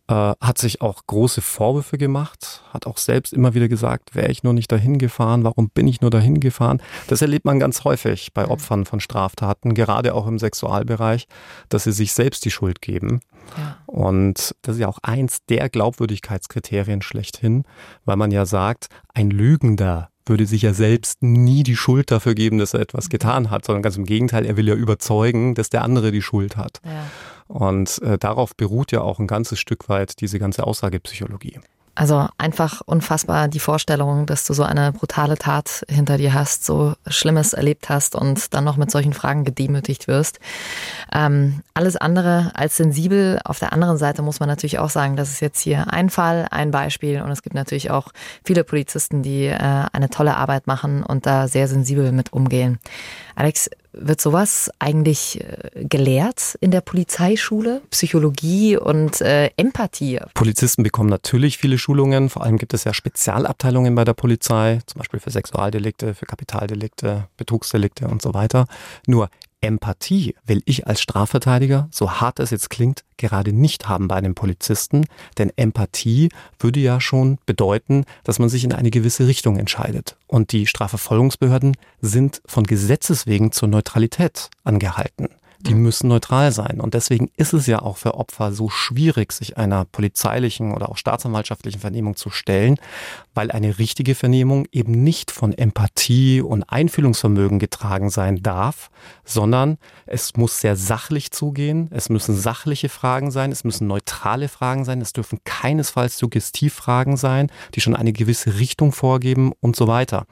[0.09, 4.42] äh, hat sich auch große Vorwürfe gemacht, hat auch selbst immer wieder gesagt, wäre ich
[4.42, 6.83] nur nicht dahin gefahren, warum bin ich nur dahin gefahren?
[7.09, 11.29] Das erlebt man ganz häufig bei Opfern von Straftaten, gerade auch im Sexualbereich,
[11.68, 13.21] dass sie sich selbst die Schuld geben.
[13.57, 13.77] Ja.
[13.87, 17.64] Und das ist ja auch eins der Glaubwürdigkeitskriterien schlechthin,
[18.05, 22.58] weil man ja sagt, ein Lügender würde sich ja selbst nie die Schuld dafür geben,
[22.58, 23.10] dass er etwas mhm.
[23.10, 26.56] getan hat, sondern ganz im Gegenteil, er will ja überzeugen, dass der andere die Schuld
[26.56, 26.80] hat.
[26.84, 27.06] Ja.
[27.46, 31.58] Und äh, darauf beruht ja auch ein ganzes Stück weit diese ganze Aussagepsychologie.
[31.98, 36.94] Also einfach unfassbar die Vorstellung, dass du so eine brutale Tat hinter dir hast, so
[37.08, 40.38] Schlimmes erlebt hast und dann noch mit solchen Fragen gedemütigt wirst.
[41.12, 43.40] Ähm, alles andere als sensibel.
[43.44, 46.46] Auf der anderen Seite muss man natürlich auch sagen, das ist jetzt hier ein Fall,
[46.52, 48.12] ein Beispiel und es gibt natürlich auch
[48.44, 49.56] viele Polizisten, die äh,
[49.92, 52.78] eine tolle Arbeit machen und da sehr sensibel mit umgehen.
[53.34, 57.82] Alex, wird sowas eigentlich äh, gelehrt in der Polizeischule?
[57.90, 60.20] Psychologie und äh, Empathie?
[60.34, 62.30] Polizisten bekommen natürlich viele Schulungen.
[62.30, 67.28] Vor allem gibt es ja Spezialabteilungen bei der Polizei, zum Beispiel für Sexualdelikte, für Kapitaldelikte,
[67.37, 68.66] Betrugsdelikte und so weiter.
[69.06, 69.28] Nur
[69.61, 74.35] Empathie will ich als Strafverteidiger, so hart es jetzt klingt, gerade nicht haben bei einem
[74.35, 76.29] Polizisten, denn Empathie
[76.61, 80.16] würde ja schon bedeuten, dass man sich in eine gewisse Richtung entscheidet.
[80.27, 85.29] Und die Strafverfolgungsbehörden sind von Gesetzes wegen zur Neutralität angehalten
[85.61, 86.81] die müssen neutral sein.
[86.81, 90.97] Und deswegen ist es ja auch für Opfer so schwierig, sich einer polizeilichen oder auch
[90.97, 92.77] staatsanwaltschaftlichen Vernehmung zu stellen,
[93.35, 98.90] weil eine richtige Vernehmung eben nicht von Empathie und Einfühlungsvermögen getragen sein darf,
[99.25, 104.85] sondern es muss sehr sachlich zugehen, es müssen sachliche Fragen sein, es müssen neutrale Fragen
[104.85, 110.27] sein, es dürfen keinesfalls Suggestivfragen sein, die schon eine gewisse Richtung vorgeben und so weiter.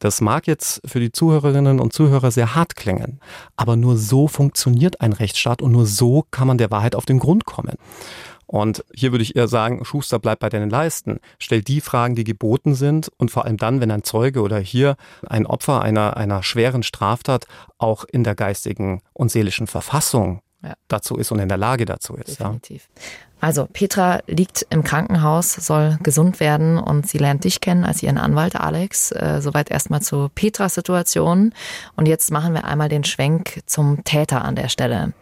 [0.00, 3.20] Das mag jetzt für die Zuhörerinnen und Zuhörer sehr hart klingen,
[3.54, 7.18] aber nur so funktioniert ein Rechtsstaat und nur so kann man der Wahrheit auf den
[7.18, 7.76] Grund kommen.
[8.46, 11.20] Und hier würde ich eher sagen, Schuster bleibt bei deinen Leisten.
[11.38, 14.96] Stell die Fragen, die geboten sind und vor allem dann, wenn ein Zeuge oder hier
[15.24, 17.46] ein Opfer einer, einer schweren Straftat
[17.78, 20.74] auch in der geistigen und seelischen Verfassung ja.
[20.88, 22.40] dazu ist und in der Lage dazu ist.
[22.40, 22.88] Definitiv.
[22.96, 23.02] Ja.
[23.40, 28.18] Also Petra liegt im Krankenhaus, soll gesund werden und sie lernt dich kennen als ihren
[28.18, 29.12] Anwalt Alex.
[29.12, 31.54] Äh, soweit erstmal zu Petras Situation.
[31.96, 35.12] Und jetzt machen wir einmal den Schwenk zum Täter an der Stelle.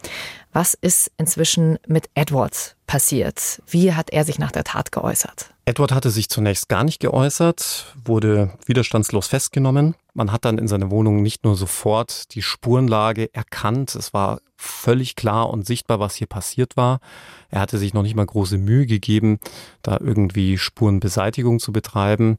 [0.51, 3.61] Was ist inzwischen mit Edward passiert?
[3.67, 5.51] Wie hat er sich nach der Tat geäußert?
[5.65, 9.95] Edward hatte sich zunächst gar nicht geäußert, wurde widerstandslos festgenommen.
[10.19, 15.15] Man hat dann in seiner Wohnung nicht nur sofort die Spurenlage erkannt, es war völlig
[15.15, 16.99] klar und sichtbar, was hier passiert war.
[17.47, 19.39] Er hatte sich noch nicht mal große Mühe gegeben,
[19.81, 22.35] da irgendwie Spurenbeseitigung zu betreiben.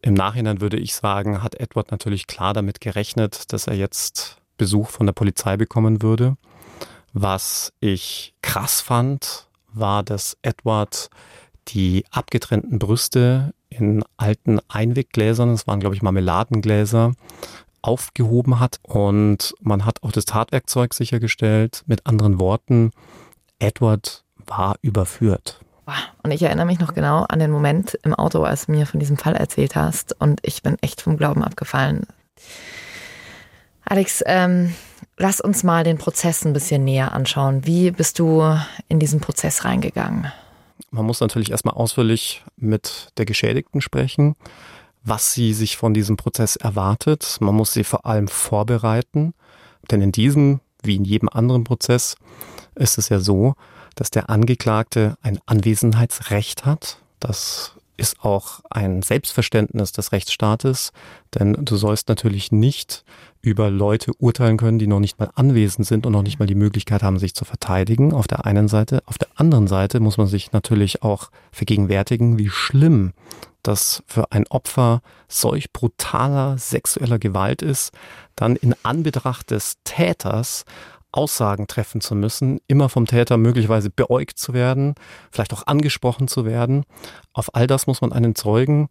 [0.00, 4.88] Im Nachhinein würde ich sagen, hat Edward natürlich klar damit gerechnet, dass er jetzt Besuch
[4.88, 6.38] von der Polizei bekommen würde.
[7.12, 11.10] Was ich krass fand, war, dass Edward
[11.68, 17.12] die abgetrennten Brüste in alten Einweggläsern, das waren glaube ich Marmeladengläser,
[17.82, 21.82] aufgehoben hat und man hat auch das Tatwerkzeug sichergestellt.
[21.86, 22.90] Mit anderen Worten,
[23.58, 25.60] Edward war überführt.
[26.22, 29.00] Und ich erinnere mich noch genau an den Moment im Auto, als du mir von
[29.00, 32.06] diesem Fall erzählt hast und ich bin echt vom Glauben abgefallen.
[33.84, 34.74] Alex, ähm,
[35.16, 37.66] lass uns mal den Prozess ein bisschen näher anschauen.
[37.66, 38.56] Wie bist du
[38.88, 40.30] in diesen Prozess reingegangen?
[40.90, 44.34] Man muss natürlich erstmal ausführlich mit der Geschädigten sprechen,
[45.02, 47.38] was sie sich von diesem Prozess erwartet.
[47.40, 49.34] Man muss sie vor allem vorbereiten,
[49.90, 52.16] denn in diesem, wie in jedem anderen Prozess,
[52.74, 53.54] ist es ja so,
[53.94, 56.98] dass der Angeklagte ein Anwesenheitsrecht hat.
[57.20, 60.92] Das ist auch ein Selbstverständnis des Rechtsstaates,
[61.34, 63.04] denn du sollst natürlich nicht
[63.42, 66.54] über Leute urteilen können, die noch nicht mal anwesend sind und noch nicht mal die
[66.54, 68.12] Möglichkeit haben, sich zu verteidigen.
[68.12, 69.02] Auf der einen Seite.
[69.06, 73.12] Auf der anderen Seite muss man sich natürlich auch vergegenwärtigen, wie schlimm
[73.62, 77.92] das für ein Opfer solch brutaler sexueller Gewalt ist,
[78.34, 80.64] dann in Anbetracht des Täters
[81.12, 84.94] Aussagen treffen zu müssen, immer vom Täter möglicherweise beäugt zu werden,
[85.30, 86.84] vielleicht auch angesprochen zu werden.
[87.32, 88.88] Auf all das muss man einen Zeugen,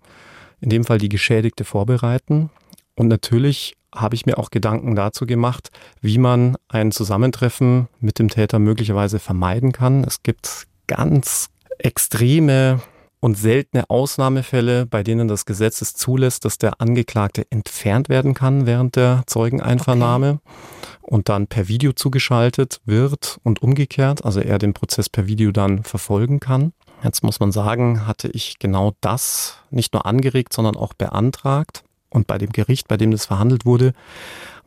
[0.62, 2.50] in dem Fall die Geschädigte, vorbereiten.
[2.96, 5.70] Und natürlich habe ich mir auch Gedanken dazu gemacht,
[6.02, 10.04] wie man ein Zusammentreffen mit dem Täter möglicherweise vermeiden kann.
[10.04, 12.82] Es gibt ganz extreme
[13.20, 18.66] und seltene Ausnahmefälle, bei denen das Gesetz es zulässt, dass der Angeklagte entfernt werden kann
[18.66, 20.79] während der Zeugeneinvernahme okay.
[21.10, 25.84] Und dann per Video zugeschaltet wird und umgekehrt, also er den Prozess per Video dann
[25.84, 26.72] verfolgen kann.
[27.04, 31.84] Jetzt muss man sagen, hatte ich genau das nicht nur angeregt, sondern auch beantragt.
[32.12, 33.94] Und bei dem Gericht, bei dem das verhandelt wurde,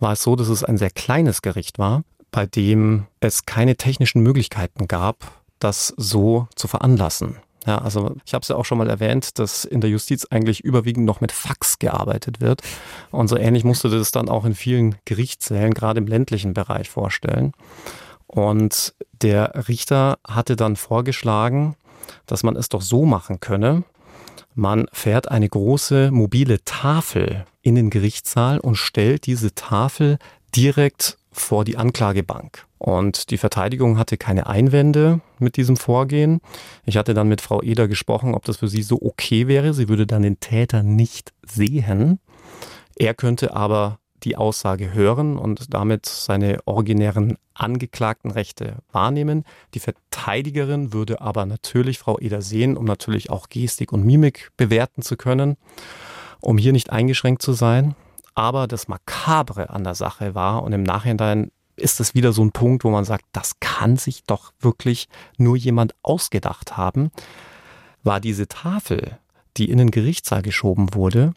[0.00, 2.02] war es so, dass es ein sehr kleines Gericht war,
[2.32, 7.36] bei dem es keine technischen Möglichkeiten gab, das so zu veranlassen.
[7.66, 10.64] Ja, also ich habe es ja auch schon mal erwähnt, dass in der Justiz eigentlich
[10.64, 12.62] überwiegend noch mit Fax gearbeitet wird.
[13.10, 17.52] Und so ähnlich musste das dann auch in vielen Gerichtssälen, gerade im ländlichen Bereich, vorstellen.
[18.26, 21.76] Und der Richter hatte dann vorgeschlagen,
[22.26, 23.84] dass man es doch so machen könne,
[24.54, 30.18] man fährt eine große mobile Tafel in den Gerichtssaal und stellt diese Tafel
[30.54, 32.66] direkt vor die Anklagebank.
[32.82, 36.40] Und die Verteidigung hatte keine Einwände mit diesem Vorgehen.
[36.84, 39.72] Ich hatte dann mit Frau Eder gesprochen, ob das für sie so okay wäre.
[39.72, 42.18] Sie würde dann den Täter nicht sehen.
[42.96, 49.44] Er könnte aber die Aussage hören und damit seine originären angeklagten Rechte wahrnehmen.
[49.74, 55.02] Die Verteidigerin würde aber natürlich Frau Eder sehen, um natürlich auch Gestik und Mimik bewerten
[55.02, 55.56] zu können,
[56.40, 57.94] um hier nicht eingeschränkt zu sein.
[58.34, 62.52] Aber das Makabre an der Sache war und im Nachhinein ist es wieder so ein
[62.52, 65.08] Punkt, wo man sagt, das kann sich doch wirklich
[65.38, 67.10] nur jemand ausgedacht haben,
[68.02, 69.18] war diese Tafel,
[69.56, 71.34] die in den Gerichtssaal geschoben wurde,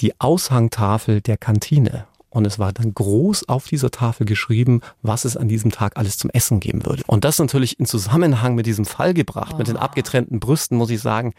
[0.00, 2.06] die Aushangtafel der Kantine.
[2.30, 6.18] Und es war dann groß auf dieser Tafel geschrieben, was es an diesem Tag alles
[6.18, 7.02] zum Essen geben würde.
[7.06, 9.58] Und das natürlich in Zusammenhang mit diesem Fall gebracht, oh.
[9.58, 9.82] mit den ah.
[9.82, 11.32] abgetrennten Brüsten, muss ich sagen,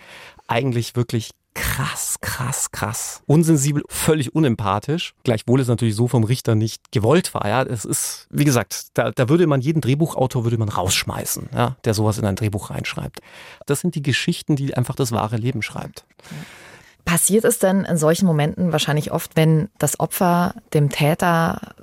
[0.48, 3.22] eigentlich wirklich krass, krass, krass.
[3.26, 5.14] Unsensibel, völlig unempathisch.
[5.24, 7.48] Gleichwohl es natürlich so vom Richter nicht gewollt war.
[7.48, 11.76] Ja, es ist, wie gesagt, da, da würde man jeden Drehbuchautor würde man rausschmeißen, ja,
[11.84, 13.20] der sowas in ein Drehbuch reinschreibt.
[13.66, 16.06] Das sind die Geschichten, die einfach das wahre Leben schreibt.
[17.06, 21.74] Passiert es denn in solchen Momenten wahrscheinlich oft, wenn das Opfer dem Täter,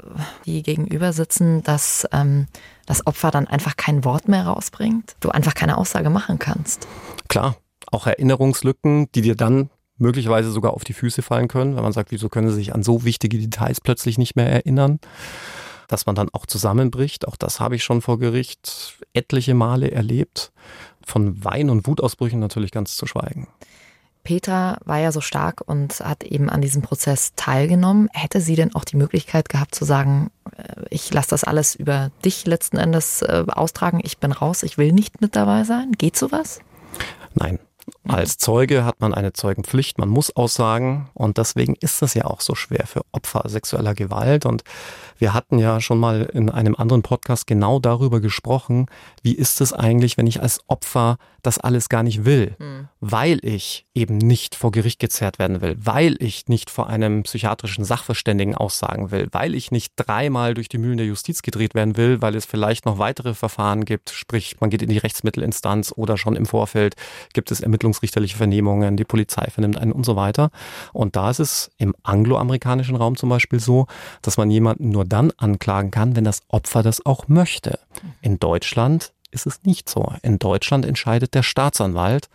[0.44, 2.46] die gegenüber sitzen, dass ähm,
[2.86, 5.16] das Opfer dann einfach kein Wort mehr rausbringt?
[5.20, 6.86] Du einfach keine Aussage machen kannst?
[7.28, 7.56] Klar,
[7.92, 12.10] auch Erinnerungslücken, die dir dann möglicherweise sogar auf die Füße fallen können, wenn man sagt,
[12.10, 15.00] wieso können sie sich an so wichtige Details plötzlich nicht mehr erinnern?
[15.88, 20.52] Dass man dann auch zusammenbricht, auch das habe ich schon vor Gericht etliche Male erlebt.
[21.04, 23.46] Von Wein- und Wutausbrüchen natürlich ganz zu schweigen.
[24.26, 28.08] Petra war ja so stark und hat eben an diesem Prozess teilgenommen.
[28.12, 32.10] Hätte sie denn auch die Möglichkeit gehabt zu sagen, äh, ich lasse das alles über
[32.24, 35.92] dich letzten Endes äh, austragen, ich bin raus, ich will nicht mit dabei sein?
[35.92, 36.58] Geht sowas?
[37.34, 37.60] Nein.
[38.08, 41.10] Als Zeuge hat man eine Zeugenpflicht, man muss aussagen.
[41.14, 44.46] Und deswegen ist es ja auch so schwer für Opfer sexueller Gewalt.
[44.46, 44.62] Und
[45.18, 48.86] wir hatten ja schon mal in einem anderen Podcast genau darüber gesprochen,
[49.22, 51.16] wie ist es eigentlich, wenn ich als Opfer
[51.46, 52.88] das alles gar nicht will, mhm.
[53.00, 57.84] weil ich eben nicht vor Gericht gezerrt werden will, weil ich nicht vor einem psychiatrischen
[57.84, 62.20] Sachverständigen aussagen will, weil ich nicht dreimal durch die Mühlen der Justiz gedreht werden will,
[62.20, 66.36] weil es vielleicht noch weitere Verfahren gibt, sprich man geht in die Rechtsmittelinstanz oder schon
[66.36, 66.96] im Vorfeld
[67.32, 67.60] gibt es
[67.96, 70.50] ermittlungsrichterliche Vernehmungen, die Polizei vernimmt einen und so weiter.
[70.92, 73.86] Und da ist es im angloamerikanischen Raum zum Beispiel so,
[74.22, 77.78] dass man jemanden nur dann anklagen kann, wenn das Opfer das auch möchte.
[78.20, 80.12] In Deutschland ist es nicht so.
[80.22, 82.28] In Deutschland entscheidet der Staatsanwalt,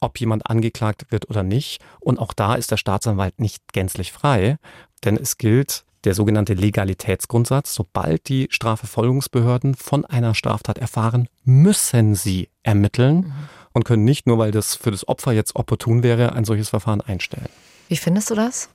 [0.00, 1.82] ob jemand angeklagt wird oder nicht.
[2.00, 4.58] Und auch da ist der Staatsanwalt nicht gänzlich frei,
[5.04, 7.74] denn es gilt der sogenannte Legalitätsgrundsatz.
[7.74, 13.32] Sobald die Strafverfolgungsbehörden von einer Straftat erfahren, müssen sie ermitteln mhm.
[13.76, 17.02] Und können nicht nur, weil das für das Opfer jetzt opportun wäre, ein solches Verfahren
[17.02, 17.50] einstellen.
[17.88, 18.70] Wie findest du das?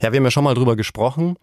[0.00, 1.36] Ja, wir haben ja schon mal drüber gesprochen.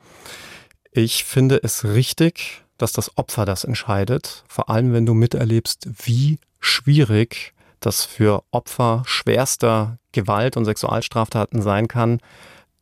[0.92, 6.40] Ich finde es richtig, dass das Opfer das entscheidet, vor allem wenn du miterlebst, wie
[6.60, 12.20] schwierig das für Opfer schwerster Gewalt und Sexualstraftaten sein kann,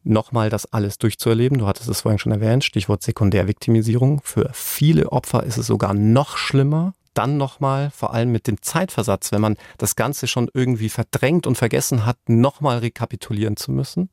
[0.03, 1.59] nochmal das alles durchzuerleben.
[1.59, 4.21] Du hattest es vorhin schon erwähnt, Stichwort Sekundärviktimisierung.
[4.23, 6.95] Für viele Opfer ist es sogar noch schlimmer.
[7.17, 11.57] Dann nochmal, vor allem mit dem Zeitversatz, wenn man das Ganze schon irgendwie verdrängt und
[11.57, 14.09] vergessen hat, nochmal rekapitulieren zu müssen.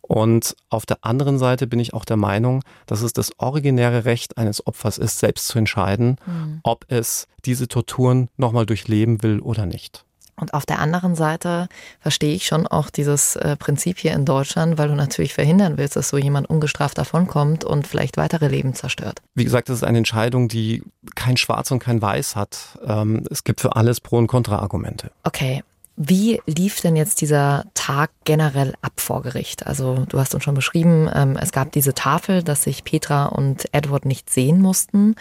[0.00, 4.38] Und auf der anderen Seite bin ich auch der Meinung, dass es das originäre Recht
[4.38, 6.60] eines Opfers ist, selbst zu entscheiden, mhm.
[6.62, 10.05] ob es diese Torturen nochmal durchleben will oder nicht.
[10.38, 11.68] Und auf der anderen Seite
[12.00, 15.96] verstehe ich schon auch dieses äh, Prinzip hier in Deutschland, weil du natürlich verhindern willst,
[15.96, 19.22] dass so jemand ungestraft davonkommt und vielleicht weitere Leben zerstört.
[19.34, 20.82] Wie gesagt, das ist eine Entscheidung, die
[21.14, 22.78] kein Schwarz und kein Weiß hat.
[22.86, 25.10] Ähm, es gibt für alles Pro- und Kontra-Argumente.
[25.24, 25.62] Okay.
[25.98, 29.66] Wie lief denn jetzt dieser Tag generell ab vor Gericht?
[29.66, 33.64] Also du hast uns schon beschrieben, ähm, es gab diese Tafel, dass sich Petra und
[33.72, 35.14] Edward nicht sehen mussten.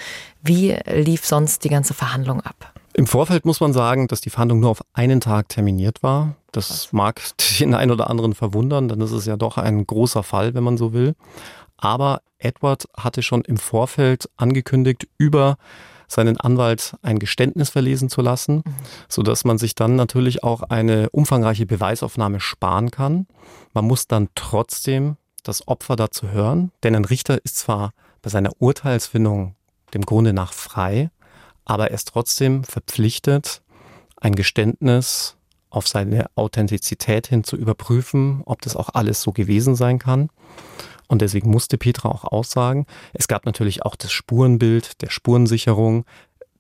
[0.43, 2.74] Wie lief sonst die ganze Verhandlung ab?
[2.97, 6.37] Im Vorfeld muss man sagen, dass die Verhandlung nur auf einen Tag terminiert war.
[6.53, 7.21] Das mag
[7.59, 10.77] den einen oder anderen verwundern, denn das ist ja doch ein großer Fall, wenn man
[10.77, 11.15] so will.
[11.75, 15.57] Aber Edward hatte schon im Vorfeld angekündigt, über
[16.07, 18.75] seinen Anwalt ein Geständnis verlesen zu lassen, mhm.
[19.09, 23.27] so dass man sich dann natürlich auch eine umfangreiche Beweisaufnahme sparen kann.
[23.73, 28.51] Man muss dann trotzdem das Opfer dazu hören, denn ein Richter ist zwar bei seiner
[28.59, 29.55] Urteilsfindung
[29.93, 31.09] dem Grunde nach frei,
[31.65, 33.61] aber er ist trotzdem verpflichtet,
[34.17, 35.35] ein Geständnis
[35.69, 40.29] auf seine Authentizität hin zu überprüfen, ob das auch alles so gewesen sein kann.
[41.07, 42.85] Und deswegen musste Petra auch aussagen.
[43.13, 46.05] Es gab natürlich auch das Spurenbild der Spurensicherung,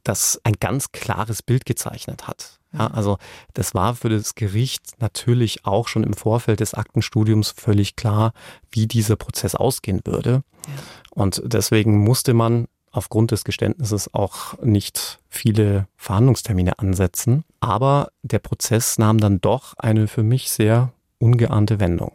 [0.03, 2.59] das ein ganz klares Bild gezeichnet hat.
[2.73, 2.95] Ja, mhm.
[2.95, 3.17] also
[3.53, 8.33] das war für das Gericht natürlich auch schon im Vorfeld des Aktenstudiums völlig klar,
[8.71, 10.43] wie dieser Prozess ausgehen würde.
[11.11, 17.43] Und deswegen musste man aufgrund des Geständnisses auch nicht viele Verhandlungstermine ansetzen.
[17.59, 22.11] Aber der Prozess nahm dann doch eine für mich sehr ungeahnte Wendung.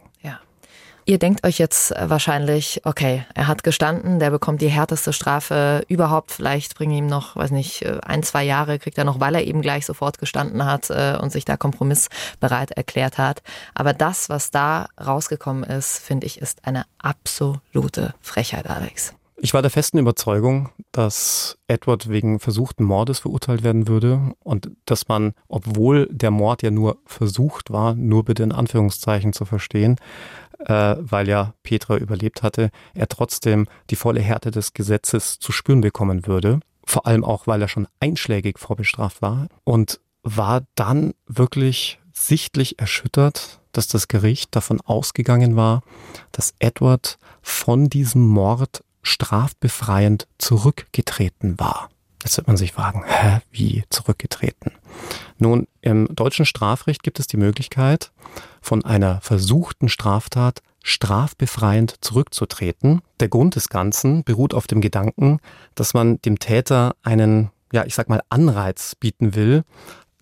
[1.05, 5.83] Ihr denkt euch jetzt äh, wahrscheinlich, okay, er hat gestanden, der bekommt die härteste Strafe
[5.87, 6.31] überhaupt.
[6.31, 9.43] Vielleicht bringen ihm noch, weiß nicht, äh, ein, zwei Jahre kriegt er noch, weil er
[9.43, 13.41] eben gleich sofort gestanden hat äh, und sich da kompromissbereit erklärt hat.
[13.73, 19.13] Aber das, was da rausgekommen ist, finde ich, ist eine absolute Frechheit, Alex.
[19.43, 25.07] Ich war der festen Überzeugung, dass Edward wegen versuchten Mordes verurteilt werden würde und dass
[25.07, 29.95] man, obwohl der Mord ja nur versucht war, nur bitte in Anführungszeichen zu verstehen,
[30.59, 35.81] äh, weil ja Petra überlebt hatte, er trotzdem die volle Härte des Gesetzes zu spüren
[35.81, 36.59] bekommen würde.
[36.85, 43.59] Vor allem auch, weil er schon einschlägig vorbestraft war und war dann wirklich sichtlich erschüttert,
[43.71, 45.81] dass das Gericht davon ausgegangen war,
[46.31, 51.89] dass Edward von diesem Mord strafbefreiend zurückgetreten war.
[52.23, 54.73] Jetzt wird man sich fragen, hä, wie zurückgetreten?
[55.37, 58.11] Nun, im deutschen Strafrecht gibt es die Möglichkeit,
[58.61, 63.01] von einer versuchten Straftat strafbefreiend zurückzutreten.
[63.19, 65.39] Der Grund des Ganzen beruht auf dem Gedanken,
[65.75, 69.63] dass man dem Täter einen, ja, ich sag mal, Anreiz bieten will,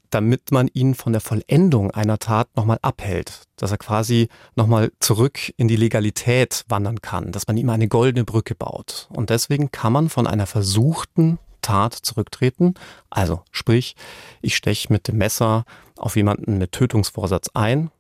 [0.10, 5.54] damit man ihn von der Vollendung einer Tat nochmal abhält, dass er quasi nochmal zurück
[5.58, 9.08] in die Legalität wandern kann, dass man ihm eine goldene Brücke baut.
[9.12, 12.74] Und deswegen kann man von einer versuchten Tat zurücktreten.
[13.10, 13.96] Also sprich,
[14.42, 15.66] ich steche mit dem Messer
[15.98, 17.92] auf jemanden mit Tötungsvorsatz ein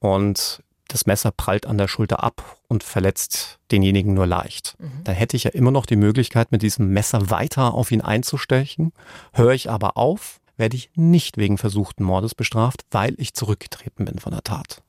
[0.00, 4.76] und das Messer prallt an der Schulter ab und verletzt denjenigen nur leicht.
[4.78, 5.04] Mhm.
[5.04, 8.92] Dann hätte ich ja immer noch die Möglichkeit, mit diesem Messer weiter auf ihn einzustechen.
[9.32, 14.18] Höre ich aber auf, werde ich nicht wegen versuchten Mordes bestraft, weil ich zurückgetreten bin
[14.18, 14.82] von der Tat.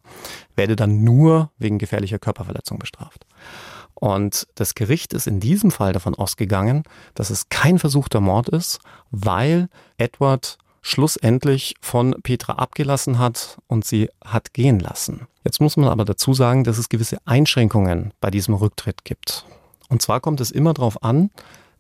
[0.56, 3.26] Werde dann nur wegen gefährlicher Körperverletzung bestraft.
[3.94, 8.80] Und das Gericht ist in diesem Fall davon ausgegangen, dass es kein versuchter Mord ist,
[9.10, 15.28] weil Edward schlussendlich von Petra abgelassen hat und sie hat gehen lassen.
[15.44, 19.46] Jetzt muss man aber dazu sagen, dass es gewisse Einschränkungen bei diesem Rücktritt gibt.
[19.90, 21.32] Und zwar kommt es immer darauf an,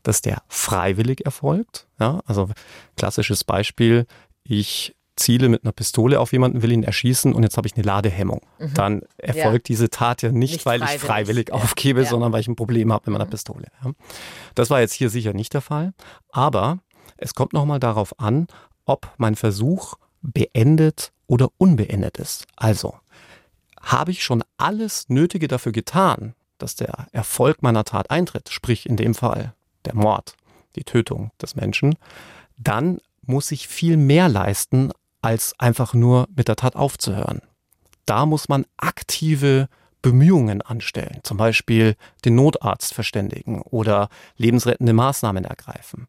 [0.06, 1.88] dass der freiwillig erfolgt.
[2.00, 2.50] Ja, also
[2.96, 4.06] klassisches Beispiel,
[4.44, 7.84] ich ziele mit einer Pistole auf jemanden, will ihn erschießen und jetzt habe ich eine
[7.84, 8.41] Ladehemmung.
[8.60, 8.74] Mhm.
[8.74, 9.74] Dann erfolgt ja.
[9.74, 10.96] diese Tat ja nicht, nicht weil freiwillig.
[10.96, 12.08] ich freiwillig aufgebe, ja.
[12.08, 13.32] sondern weil ich ein Problem habe mit meiner mhm.
[13.32, 13.68] Pistole.
[14.54, 15.94] Das war jetzt hier sicher nicht der Fall.
[16.32, 16.80] Aber
[17.18, 18.48] es kommt nochmal darauf an,
[18.86, 22.46] ob mein Versuch beendet oder unbeendet ist.
[22.56, 22.96] Also,
[23.82, 28.98] habe ich schon alles Nötige dafür getan, dass der Erfolg meiner Tat eintritt, sprich in
[28.98, 30.36] dem Fall der Mord,
[30.76, 31.95] die Tötung des Menschen,
[32.58, 37.41] dann muss ich viel mehr leisten, als einfach nur mit der Tat aufzuhören.
[38.06, 39.67] Da muss man aktive
[40.04, 46.08] Bemühungen anstellen, zum Beispiel den Notarzt verständigen oder lebensrettende Maßnahmen ergreifen.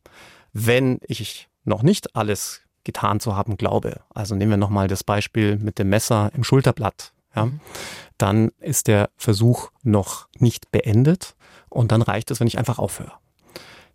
[0.52, 5.56] Wenn ich noch nicht alles getan zu haben glaube, also nehmen wir nochmal das Beispiel
[5.56, 7.60] mit dem Messer im Schulterblatt, ja, mhm.
[8.18, 11.34] dann ist der Versuch noch nicht beendet
[11.70, 13.12] und dann reicht es, wenn ich einfach aufhöre.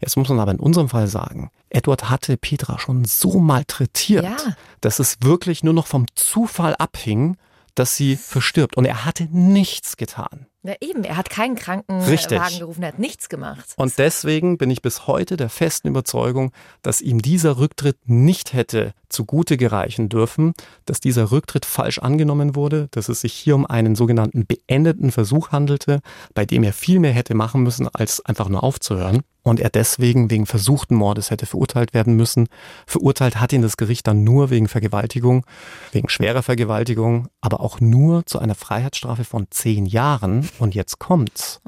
[0.01, 4.37] Jetzt muss man aber in unserem Fall sagen, Edward hatte Petra schon so malträtiert, ja.
[4.81, 7.37] dass es wirklich nur noch vom Zufall abhing,
[7.75, 8.75] dass sie verstirbt.
[8.75, 10.47] Und er hatte nichts getan.
[10.63, 13.73] Ja, eben, er hat keinen Krankenwagen gerufen, er hat nichts gemacht.
[13.77, 16.51] Und deswegen bin ich bis heute der festen Überzeugung,
[16.83, 20.53] dass ihm dieser Rücktritt nicht hätte zugute gereichen dürfen,
[20.85, 25.51] dass dieser Rücktritt falsch angenommen wurde, dass es sich hier um einen sogenannten beendeten Versuch
[25.51, 26.01] handelte,
[26.35, 29.21] bei dem er viel mehr hätte machen müssen, als einfach nur aufzuhören.
[29.43, 32.47] Und er deswegen wegen versuchten Mordes hätte verurteilt werden müssen.
[32.85, 35.45] Verurteilt hat ihn das Gericht dann nur wegen Vergewaltigung,
[35.91, 40.47] wegen schwerer Vergewaltigung, aber auch nur zu einer Freiheitsstrafe von zehn Jahren.
[40.59, 41.59] Und jetzt kommt's.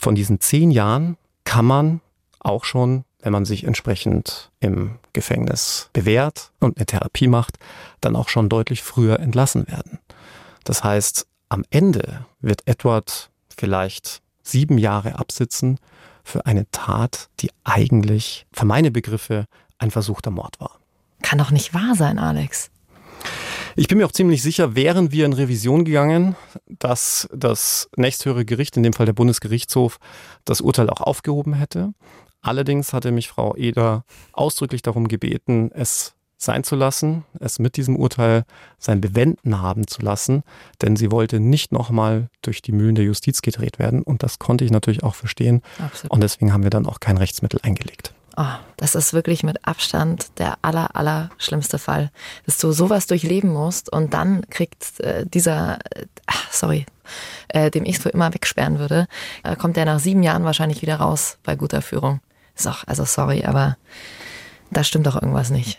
[0.00, 2.00] Von diesen zehn Jahren kann man
[2.38, 7.58] auch schon wenn man sich entsprechend im Gefängnis bewährt und eine Therapie macht,
[8.00, 9.98] dann auch schon deutlich früher entlassen werden.
[10.64, 15.78] Das heißt, am Ende wird Edward vielleicht sieben Jahre absitzen
[16.24, 19.46] für eine Tat, die eigentlich für meine Begriffe
[19.78, 20.78] ein versuchter Mord war.
[21.22, 22.70] Kann doch nicht wahr sein, Alex.
[23.76, 26.34] Ich bin mir auch ziemlich sicher, wären wir in Revision gegangen,
[26.66, 29.98] dass das nächsthöhere Gericht, in dem Fall der Bundesgerichtshof,
[30.44, 31.92] das Urteil auch aufgehoben hätte.
[32.42, 37.96] Allerdings hatte mich Frau Eder ausdrücklich darum gebeten, es sein zu lassen, es mit diesem
[37.96, 38.44] Urteil
[38.78, 40.42] sein Bewenden haben zu lassen,
[40.80, 44.64] denn sie wollte nicht nochmal durch die Mühlen der Justiz gedreht werden und das konnte
[44.64, 46.12] ich natürlich auch verstehen Absolut.
[46.12, 48.14] und deswegen haben wir dann auch kein Rechtsmittel eingelegt.
[48.36, 48.44] Oh,
[48.78, 52.10] das ist wirklich mit Abstand der aller, aller schlimmste Fall,
[52.46, 56.06] dass du sowas durchleben musst und dann kriegt äh, dieser, äh,
[56.50, 56.86] sorry,
[57.48, 59.08] äh, dem ich es für immer wegsperren würde,
[59.42, 62.20] äh, kommt der nach sieben Jahren wahrscheinlich wieder raus bei guter Führung.
[62.54, 63.76] Ist auch, also sorry, aber
[64.70, 65.78] da stimmt doch irgendwas nicht.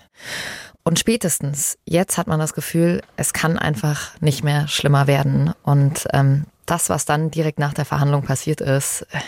[0.84, 5.54] Und spätestens jetzt hat man das Gefühl, es kann einfach nicht mehr schlimmer werden.
[5.64, 9.20] Und ähm, das, was dann direkt nach der Verhandlung passiert ist, äh,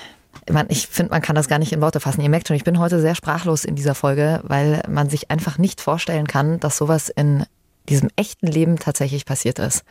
[0.70, 2.22] ich finde, man kann das gar nicht in Worte fassen.
[2.22, 5.58] Ihr merkt schon, ich bin heute sehr sprachlos in dieser Folge, weil man sich einfach
[5.58, 7.46] nicht vorstellen kann, dass sowas in
[7.88, 9.84] diesem echten Leben tatsächlich passiert ist.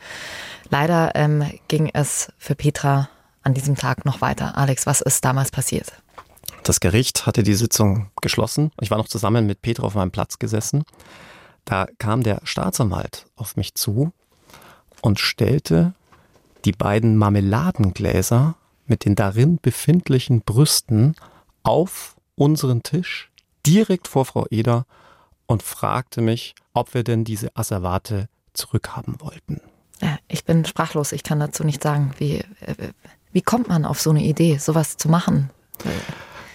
[0.69, 3.09] Leider ähm, ging es für Petra
[3.41, 4.57] an diesem Tag noch weiter.
[4.57, 5.91] Alex, was ist damals passiert?
[6.63, 8.71] Das Gericht hatte die Sitzung geschlossen.
[8.79, 10.85] Ich war noch zusammen mit Petra auf meinem Platz gesessen.
[11.65, 14.13] Da kam der Staatsanwalt auf mich zu
[15.01, 15.93] und stellte
[16.63, 18.55] die beiden Marmeladengläser
[18.85, 21.15] mit den darin befindlichen Brüsten
[21.63, 23.29] auf unseren Tisch
[23.65, 24.85] direkt vor Frau Eder
[25.45, 29.59] und fragte mich, ob wir denn diese Asservate zurückhaben wollten.
[30.01, 32.13] Ja, ich bin sprachlos, ich kann dazu nicht sagen.
[32.17, 32.93] Wie, äh,
[33.33, 35.49] wie kommt man auf so eine Idee, sowas zu machen?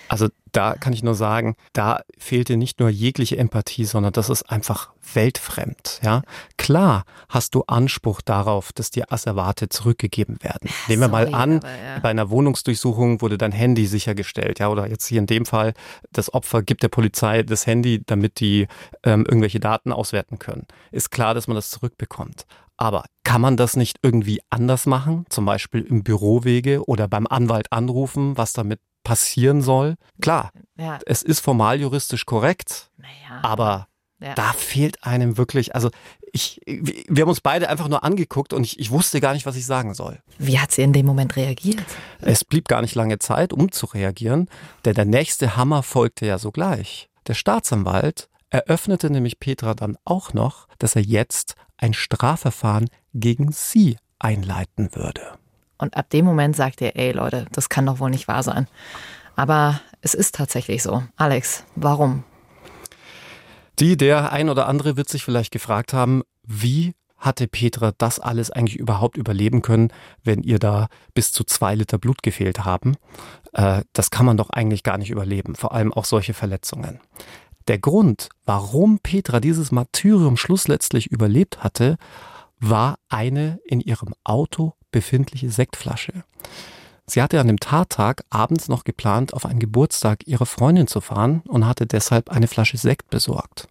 [0.08, 4.50] Also da kann ich nur sagen, da fehlte nicht nur jegliche Empathie, sondern das ist
[4.50, 6.00] einfach weltfremd.
[6.02, 6.22] Ja,
[6.56, 10.70] klar hast du Anspruch darauf, dass dir Asservate zurückgegeben werden.
[10.88, 11.98] Nehmen wir Sorry, mal an, aber, ja.
[12.00, 15.74] bei einer Wohnungsdurchsuchung wurde dein Handy sichergestellt, ja, oder jetzt hier in dem Fall,
[16.12, 18.66] das Opfer gibt der Polizei das Handy, damit die
[19.04, 20.66] ähm, irgendwelche Daten auswerten können.
[20.90, 22.46] Ist klar, dass man das zurückbekommt.
[22.76, 25.26] Aber kann man das nicht irgendwie anders machen?
[25.30, 29.96] Zum Beispiel im Bürowege oder beim Anwalt anrufen, was damit passieren soll.
[30.20, 30.98] Klar, ja.
[31.06, 33.42] es ist formal juristisch korrekt, naja.
[33.42, 33.88] aber
[34.20, 34.34] ja.
[34.34, 35.90] da fehlt einem wirklich, also
[36.32, 39.56] ich, wir haben uns beide einfach nur angeguckt und ich, ich wusste gar nicht, was
[39.56, 40.20] ich sagen soll.
[40.38, 41.84] Wie hat sie in dem Moment reagiert?
[42.20, 44.48] Es blieb gar nicht lange Zeit, um zu reagieren,
[44.84, 47.08] denn der nächste Hammer folgte ja sogleich.
[47.26, 53.96] Der Staatsanwalt eröffnete nämlich Petra dann auch noch, dass er jetzt ein Strafverfahren gegen sie
[54.18, 55.38] einleiten würde.
[55.78, 58.66] Und ab dem Moment sagt er, ey Leute, das kann doch wohl nicht wahr sein.
[59.36, 61.04] Aber es ist tatsächlich so.
[61.16, 62.24] Alex, warum?
[63.78, 68.50] Die, der ein oder andere wird sich vielleicht gefragt haben, wie hatte Petra das alles
[68.50, 72.96] eigentlich überhaupt überleben können, wenn ihr da bis zu zwei Liter Blut gefehlt haben?
[73.52, 77.00] Äh, das kann man doch eigentlich gar nicht überleben, vor allem auch solche Verletzungen.
[77.66, 81.96] Der Grund, warum Petra dieses Martyrium schlussletztlich überlebt hatte,
[82.60, 86.24] war eine in ihrem Auto befindliche Sektflasche.
[87.06, 91.42] Sie hatte an dem Tattag abends noch geplant, auf einen Geburtstag ihrer Freundin zu fahren
[91.48, 93.66] und hatte deshalb eine Flasche Sekt besorgt.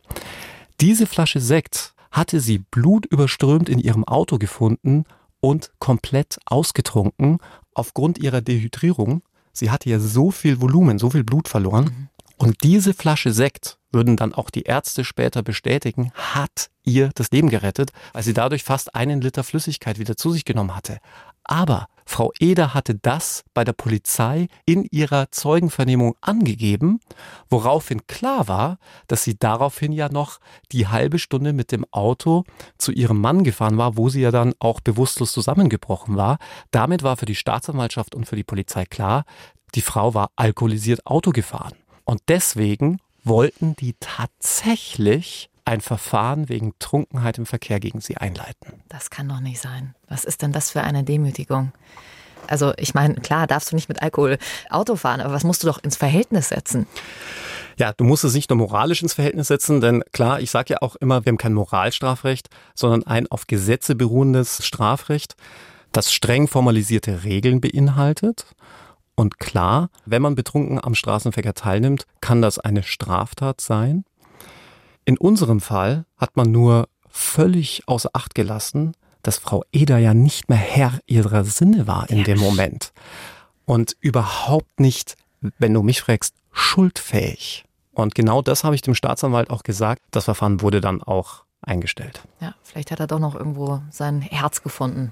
[0.81, 5.05] Diese Flasche Sekt hatte sie blutüberströmt in ihrem Auto gefunden
[5.39, 7.37] und komplett ausgetrunken
[7.73, 9.21] aufgrund ihrer Dehydrierung.
[9.53, 11.85] Sie hatte ja so viel Volumen, so viel Blut verloren.
[11.85, 12.09] Mhm.
[12.37, 17.49] Und diese Flasche Sekt, würden dann auch die Ärzte später bestätigen, hat ihr das Leben
[17.49, 20.99] gerettet, weil sie dadurch fast einen Liter Flüssigkeit wieder zu sich genommen hatte.
[21.43, 26.99] Aber Frau Eder hatte das bei der Polizei in ihrer Zeugenvernehmung angegeben,
[27.49, 30.39] woraufhin klar war, dass sie daraufhin ja noch
[30.71, 32.43] die halbe Stunde mit dem Auto
[32.77, 36.37] zu ihrem Mann gefahren war, wo sie ja dann auch bewusstlos zusammengebrochen war.
[36.71, 39.25] Damit war für die Staatsanwaltschaft und für die Polizei klar,
[39.75, 41.73] die Frau war alkoholisiert Auto gefahren.
[42.05, 48.81] Und deswegen wollten die tatsächlich ein Verfahren wegen Trunkenheit im Verkehr gegen sie einleiten.
[48.87, 49.95] Das kann doch nicht sein.
[50.07, 51.73] Was ist denn das für eine Demütigung?
[52.47, 54.37] Also ich meine, klar, darfst du nicht mit Alkohol
[54.69, 56.87] Auto fahren, aber was musst du doch ins Verhältnis setzen?
[57.77, 60.81] Ja, du musst es nicht nur moralisch ins Verhältnis setzen, denn klar, ich sage ja
[60.81, 65.35] auch immer, wir haben kein Moralstrafrecht, sondern ein auf Gesetze beruhendes Strafrecht,
[65.91, 68.45] das streng formalisierte Regeln beinhaltet
[69.17, 74.05] und klar, wenn man betrunken am Straßenverkehr teilnimmt, kann das eine Straftat sein.
[75.05, 78.93] In unserem Fall hat man nur völlig außer Acht gelassen,
[79.23, 82.93] dass Frau Eder ja nicht mehr Herr ihrer Sinne war in dem Moment
[83.65, 85.17] und überhaupt nicht,
[85.57, 87.65] wenn du mich fragst, schuldfähig.
[87.93, 90.01] Und genau das habe ich dem Staatsanwalt auch gesagt.
[90.11, 92.21] Das Verfahren wurde dann auch eingestellt.
[92.39, 95.11] Ja, vielleicht hat er doch noch irgendwo sein Herz gefunden.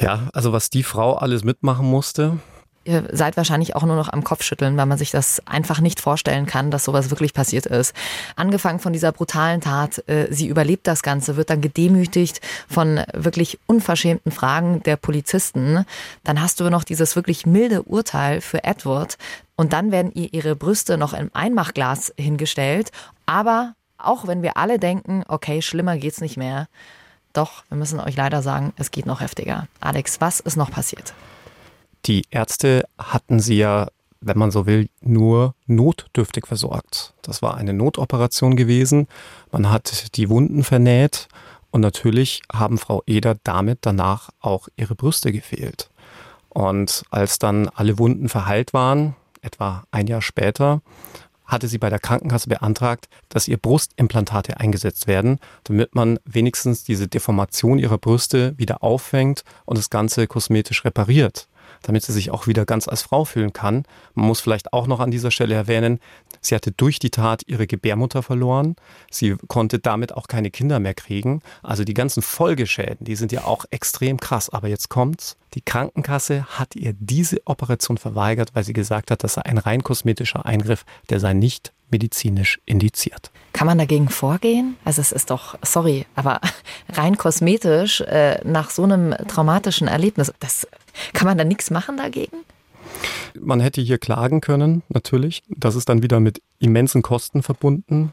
[0.00, 2.38] Ja, also was die Frau alles mitmachen musste.
[2.84, 6.46] Ihr seid wahrscheinlich auch nur noch am Kopfschütteln, weil man sich das einfach nicht vorstellen
[6.46, 7.94] kann, dass sowas wirklich passiert ist.
[8.34, 13.58] Angefangen von dieser brutalen Tat, äh, sie überlebt das Ganze, wird dann gedemütigt von wirklich
[13.66, 15.84] unverschämten Fragen der Polizisten.
[16.24, 19.18] Dann hast du noch dieses wirklich milde Urteil für Edward
[19.54, 22.90] und dann werden ihr ihre Brüste noch im Einmachglas hingestellt.
[23.26, 26.68] Aber auch wenn wir alle denken, okay, schlimmer geht's nicht mehr,
[27.38, 29.68] doch, wir müssen euch leider sagen, es geht noch heftiger.
[29.80, 31.14] Alex, was ist noch passiert?
[32.06, 33.86] Die Ärzte hatten sie ja,
[34.20, 37.14] wenn man so will, nur notdürftig versorgt.
[37.22, 39.06] Das war eine Notoperation gewesen.
[39.52, 41.28] Man hat die Wunden vernäht
[41.70, 45.90] und natürlich haben Frau Eder damit danach auch ihre Brüste gefehlt.
[46.48, 50.82] Und als dann alle Wunden verheilt waren, etwa ein Jahr später,
[51.48, 57.08] hatte sie bei der Krankenkasse beantragt, dass ihr Brustimplantate eingesetzt werden, damit man wenigstens diese
[57.08, 61.48] Deformation ihrer Brüste wieder auffängt und das Ganze kosmetisch repariert
[61.82, 63.84] damit sie sich auch wieder ganz als Frau fühlen kann.
[64.14, 66.00] Man muss vielleicht auch noch an dieser Stelle erwähnen,
[66.40, 68.76] sie hatte durch die Tat ihre Gebärmutter verloren.
[69.10, 71.42] Sie konnte damit auch keine Kinder mehr kriegen.
[71.62, 74.50] Also die ganzen Folgeschäden, die sind ja auch extrem krass.
[74.50, 75.36] Aber jetzt kommt's.
[75.54, 79.82] Die Krankenkasse hat ihr diese Operation verweigert, weil sie gesagt hat, das sei ein rein
[79.82, 83.30] kosmetischer Eingriff, der sei nicht medizinisch indiziert.
[83.52, 84.76] Kann man dagegen vorgehen?
[84.84, 86.40] Also es ist doch, sorry, aber
[86.90, 90.66] rein kosmetisch äh, nach so einem traumatischen Erlebnis, das
[91.12, 92.38] kann man da nichts machen dagegen?
[93.40, 95.42] Man hätte hier klagen können, natürlich.
[95.48, 98.12] Das ist dann wieder mit immensen Kosten verbunden.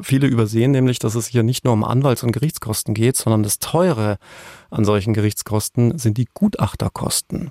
[0.00, 3.58] Viele übersehen nämlich, dass es hier nicht nur um Anwalts- und Gerichtskosten geht, sondern das
[3.58, 4.18] Teure
[4.70, 7.50] an solchen Gerichtskosten sind die Gutachterkosten.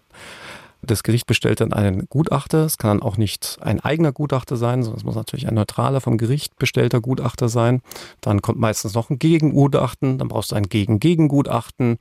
[0.82, 2.66] Das Gericht bestellt dann einen Gutachter.
[2.66, 6.02] Es kann dann auch nicht ein eigener Gutachter sein, sondern es muss natürlich ein neutraler
[6.02, 7.82] vom Gericht bestellter Gutachter sein.
[8.22, 10.18] Dann kommt meistens noch ein Gegengutachten.
[10.18, 11.98] Dann brauchst du ein Gegen-Gegengutachten.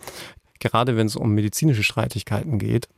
[0.60, 2.88] Gerade wenn es um medizinische Streitigkeiten geht.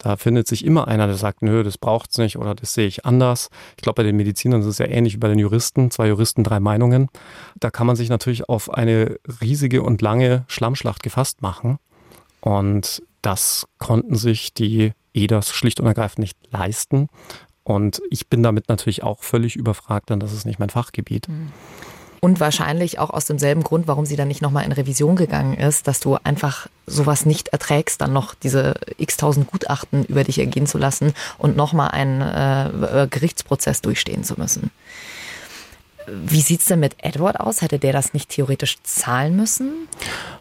[0.00, 3.04] Da findet sich immer einer, der sagt, nö, das braucht's nicht oder das sehe ich
[3.04, 3.50] anders.
[3.76, 5.90] Ich glaube, bei den Medizinern ist es ja ähnlich wie bei den Juristen.
[5.90, 7.08] Zwei Juristen, drei Meinungen.
[7.56, 11.78] Da kann man sich natürlich auf eine riesige und lange Schlammschlacht gefasst machen.
[12.40, 17.08] Und das konnten sich die EDAs schlicht und ergreifend nicht leisten.
[17.62, 21.28] Und ich bin damit natürlich auch völlig überfragt, denn das ist nicht mein Fachgebiet.
[21.28, 21.52] Mhm.
[22.22, 25.88] Und wahrscheinlich auch aus demselben Grund, warum sie dann nicht nochmal in Revision gegangen ist,
[25.88, 30.76] dass du einfach sowas nicht erträgst, dann noch diese x-tausend Gutachten über dich ergehen zu
[30.76, 34.70] lassen und nochmal einen äh, Gerichtsprozess durchstehen zu müssen.
[36.06, 37.62] Wie sieht's denn mit Edward aus?
[37.62, 39.88] Hätte der das nicht theoretisch zahlen müssen?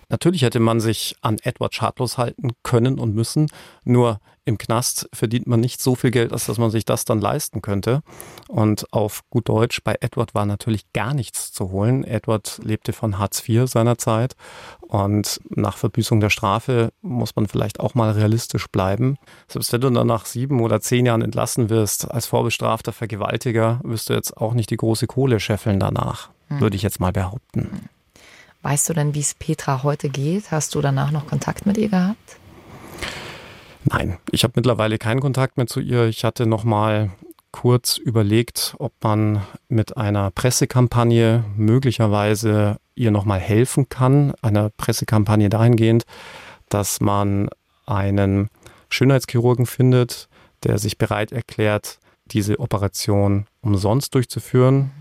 [0.09, 3.47] Natürlich hätte man sich an Edward schadlos halten können und müssen,
[3.83, 7.21] nur im Knast verdient man nicht so viel Geld, als dass man sich das dann
[7.21, 8.01] leisten könnte.
[8.47, 12.03] Und auf gut Deutsch, bei Edward war natürlich gar nichts zu holen.
[12.03, 14.35] Edward lebte von Hartz IV seinerzeit
[14.81, 19.17] und nach Verbüßung der Strafe muss man vielleicht auch mal realistisch bleiben.
[19.47, 24.09] Selbst wenn du dann nach sieben oder zehn Jahren entlassen wirst als vorbestrafter Vergewaltiger, wirst
[24.09, 26.59] du jetzt auch nicht die große Kohle scheffeln danach, hm.
[26.59, 27.87] würde ich jetzt mal behaupten.
[28.61, 30.51] Weißt du denn, wie es Petra heute geht?
[30.51, 32.37] Hast du danach noch Kontakt mit ihr gehabt?
[33.85, 36.07] Nein, ich habe mittlerweile keinen Kontakt mehr zu ihr.
[36.07, 37.11] Ich hatte noch mal
[37.51, 44.33] kurz überlegt, ob man mit einer Pressekampagne möglicherweise ihr noch mal helfen kann.
[44.41, 46.03] Einer Pressekampagne dahingehend,
[46.67, 47.49] dass man
[47.85, 48.49] einen
[48.89, 50.27] Schönheitschirurgen findet,
[50.63, 54.91] der sich bereit erklärt, diese Operation umsonst durchzuführen.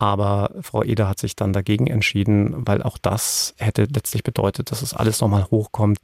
[0.00, 4.80] Aber Frau Eder hat sich dann dagegen entschieden, weil auch das hätte letztlich bedeutet, dass
[4.80, 5.98] es alles nochmal hochkommt.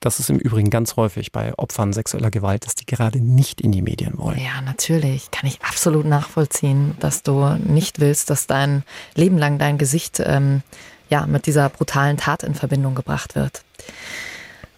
[0.00, 3.70] Das ist im Übrigen ganz häufig bei Opfern sexueller Gewalt, dass die gerade nicht in
[3.70, 4.38] die Medien wollen.
[4.38, 5.30] Ja, natürlich.
[5.30, 8.82] Kann ich absolut nachvollziehen, dass du nicht willst, dass dein
[9.14, 10.62] Leben lang dein Gesicht ähm,
[11.10, 13.62] ja, mit dieser brutalen Tat in Verbindung gebracht wird.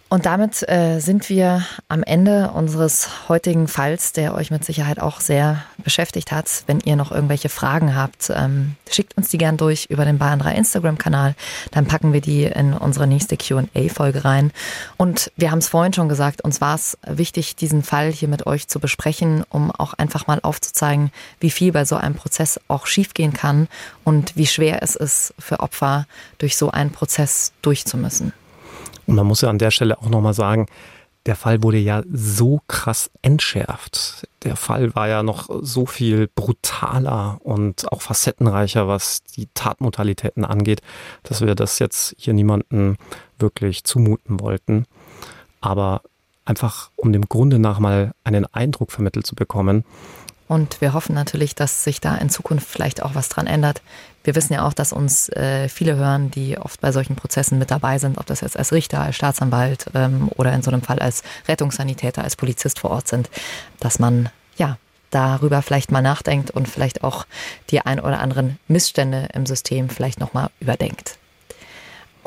[0.09, 5.21] Und damit äh, sind wir am Ende unseres heutigen Falls, der euch mit Sicherheit auch
[5.21, 6.65] sehr beschäftigt hat.
[6.67, 10.39] Wenn ihr noch irgendwelche Fragen habt, ähm, schickt uns die gern durch über den Bayern
[10.39, 11.33] 3 Instagram-Kanal.
[11.71, 14.51] Dann packen wir die in unsere nächste QA-Folge rein.
[14.97, 18.45] Und wir haben es vorhin schon gesagt, uns war es wichtig, diesen Fall hier mit
[18.45, 21.09] euch zu besprechen, um auch einfach mal aufzuzeigen,
[21.39, 23.69] wie viel bei so einem Prozess auch schiefgehen kann
[24.03, 26.05] und wie schwer es ist für Opfer,
[26.37, 28.33] durch so einen Prozess durchzumüssen.
[29.05, 30.67] Und man muss ja an der Stelle auch nochmal sagen,
[31.27, 34.27] der Fall wurde ja so krass entschärft.
[34.43, 40.81] Der Fall war ja noch so viel brutaler und auch facettenreicher, was die Tatmodalitäten angeht,
[41.23, 42.97] dass wir das jetzt hier niemanden
[43.39, 44.85] wirklich zumuten wollten.
[45.59, 46.01] Aber
[46.45, 49.83] einfach, um dem Grunde nach mal einen Eindruck vermittelt zu bekommen,
[50.47, 53.81] und wir hoffen natürlich, dass sich da in Zukunft vielleicht auch was dran ändert.
[54.23, 57.71] Wir wissen ja auch, dass uns äh, viele hören, die oft bei solchen Prozessen mit
[57.71, 60.99] dabei sind, ob das jetzt als Richter, als Staatsanwalt ähm, oder in so einem Fall
[60.99, 63.29] als Rettungssanitäter, als Polizist vor Ort sind,
[63.79, 64.77] dass man ja
[65.11, 67.25] darüber vielleicht mal nachdenkt und vielleicht auch
[67.69, 71.16] die ein oder anderen Missstände im System vielleicht nochmal überdenkt.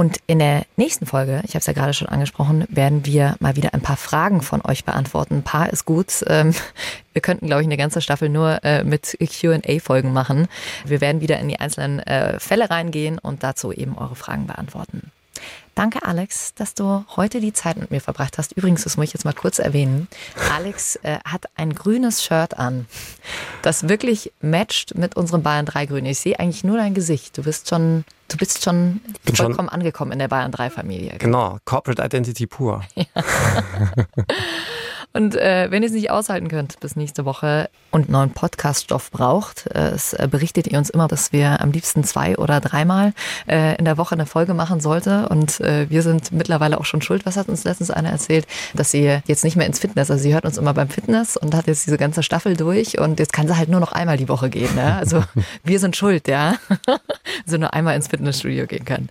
[0.01, 3.57] Und in der nächsten Folge, ich habe es ja gerade schon angesprochen, werden wir mal
[3.57, 5.35] wieder ein paar Fragen von euch beantworten.
[5.35, 6.25] Ein paar ist gut.
[6.27, 6.55] Ähm,
[7.13, 10.49] wir könnten, glaube ich, eine ganze Staffel nur äh, mit QA-Folgen machen.
[10.87, 15.13] Wir werden wieder in die einzelnen äh, Fälle reingehen und dazu eben eure Fragen beantworten.
[15.81, 18.53] Danke, Alex, dass du heute die Zeit mit mir verbracht hast.
[18.53, 20.09] Übrigens, das muss ich jetzt mal kurz erwähnen.
[20.55, 22.85] Alex äh, hat ein grünes Shirt an,
[23.63, 26.05] das wirklich matcht mit unserem Bayern 3 Grün.
[26.05, 27.39] Ich sehe eigentlich nur dein Gesicht.
[27.39, 31.15] Du bist schon, du bist schon vollkommen schon, angekommen in der Bayern 3 Familie.
[31.19, 32.85] Genau, Corporate Identity pur.
[32.95, 33.05] Ja.
[35.13, 39.67] Und äh, wenn ihr es nicht aushalten könnt bis nächste Woche und neuen Podcaststoff braucht,
[39.75, 43.13] äh, es äh, berichtet ihr uns immer, dass wir am liebsten zwei oder dreimal
[43.49, 45.29] äh, in der Woche eine Folge machen sollte.
[45.29, 47.27] Und äh, wir sind mittlerweile auch schon schuld.
[47.27, 50.33] Was hat uns letztens einer erzählt, dass sie jetzt nicht mehr ins Fitness, also sie
[50.33, 53.49] hört uns immer beim Fitness und hat jetzt diese ganze Staffel durch und jetzt kann
[53.49, 54.75] sie halt nur noch einmal die Woche gehen.
[54.77, 54.95] Ne?
[54.95, 55.25] Also
[55.65, 56.55] wir sind schuld, ja.
[57.47, 59.09] also nur einmal ins Fitnessstudio gehen kann.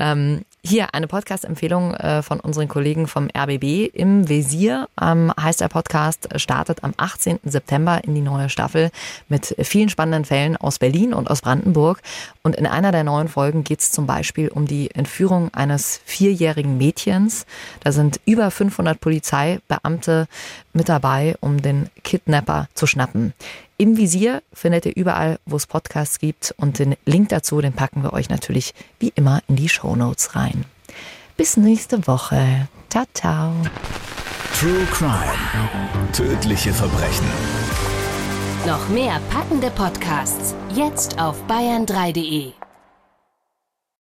[0.00, 4.88] Ähm, hier eine Podcast-Empfehlung äh, von unseren Kollegen vom RBB im Visier.
[5.00, 7.40] Ähm, heißt der Podcast, startet am 18.
[7.44, 8.90] September in die neue Staffel
[9.28, 12.02] mit vielen spannenden Fällen aus Berlin und aus Brandenburg.
[12.42, 16.76] Und in einer der neuen Folgen geht es zum Beispiel um die Entführung eines vierjährigen
[16.76, 17.46] Mädchens.
[17.80, 20.28] Da sind über 500 Polizeibeamte
[20.74, 23.32] mit dabei, um den Kidnapper zu schnappen.
[23.80, 28.02] Im Visier findet ihr überall, wo es Podcasts gibt und den Link dazu, den packen
[28.02, 30.64] wir euch natürlich wie immer in die Show Notes rein.
[31.36, 32.66] Bis nächste Woche.
[32.90, 33.52] Ciao, ciao.
[34.58, 36.10] True Crime.
[36.12, 37.26] Tödliche Verbrechen.
[38.66, 42.57] Noch mehr packende Podcasts jetzt auf bayern3.de.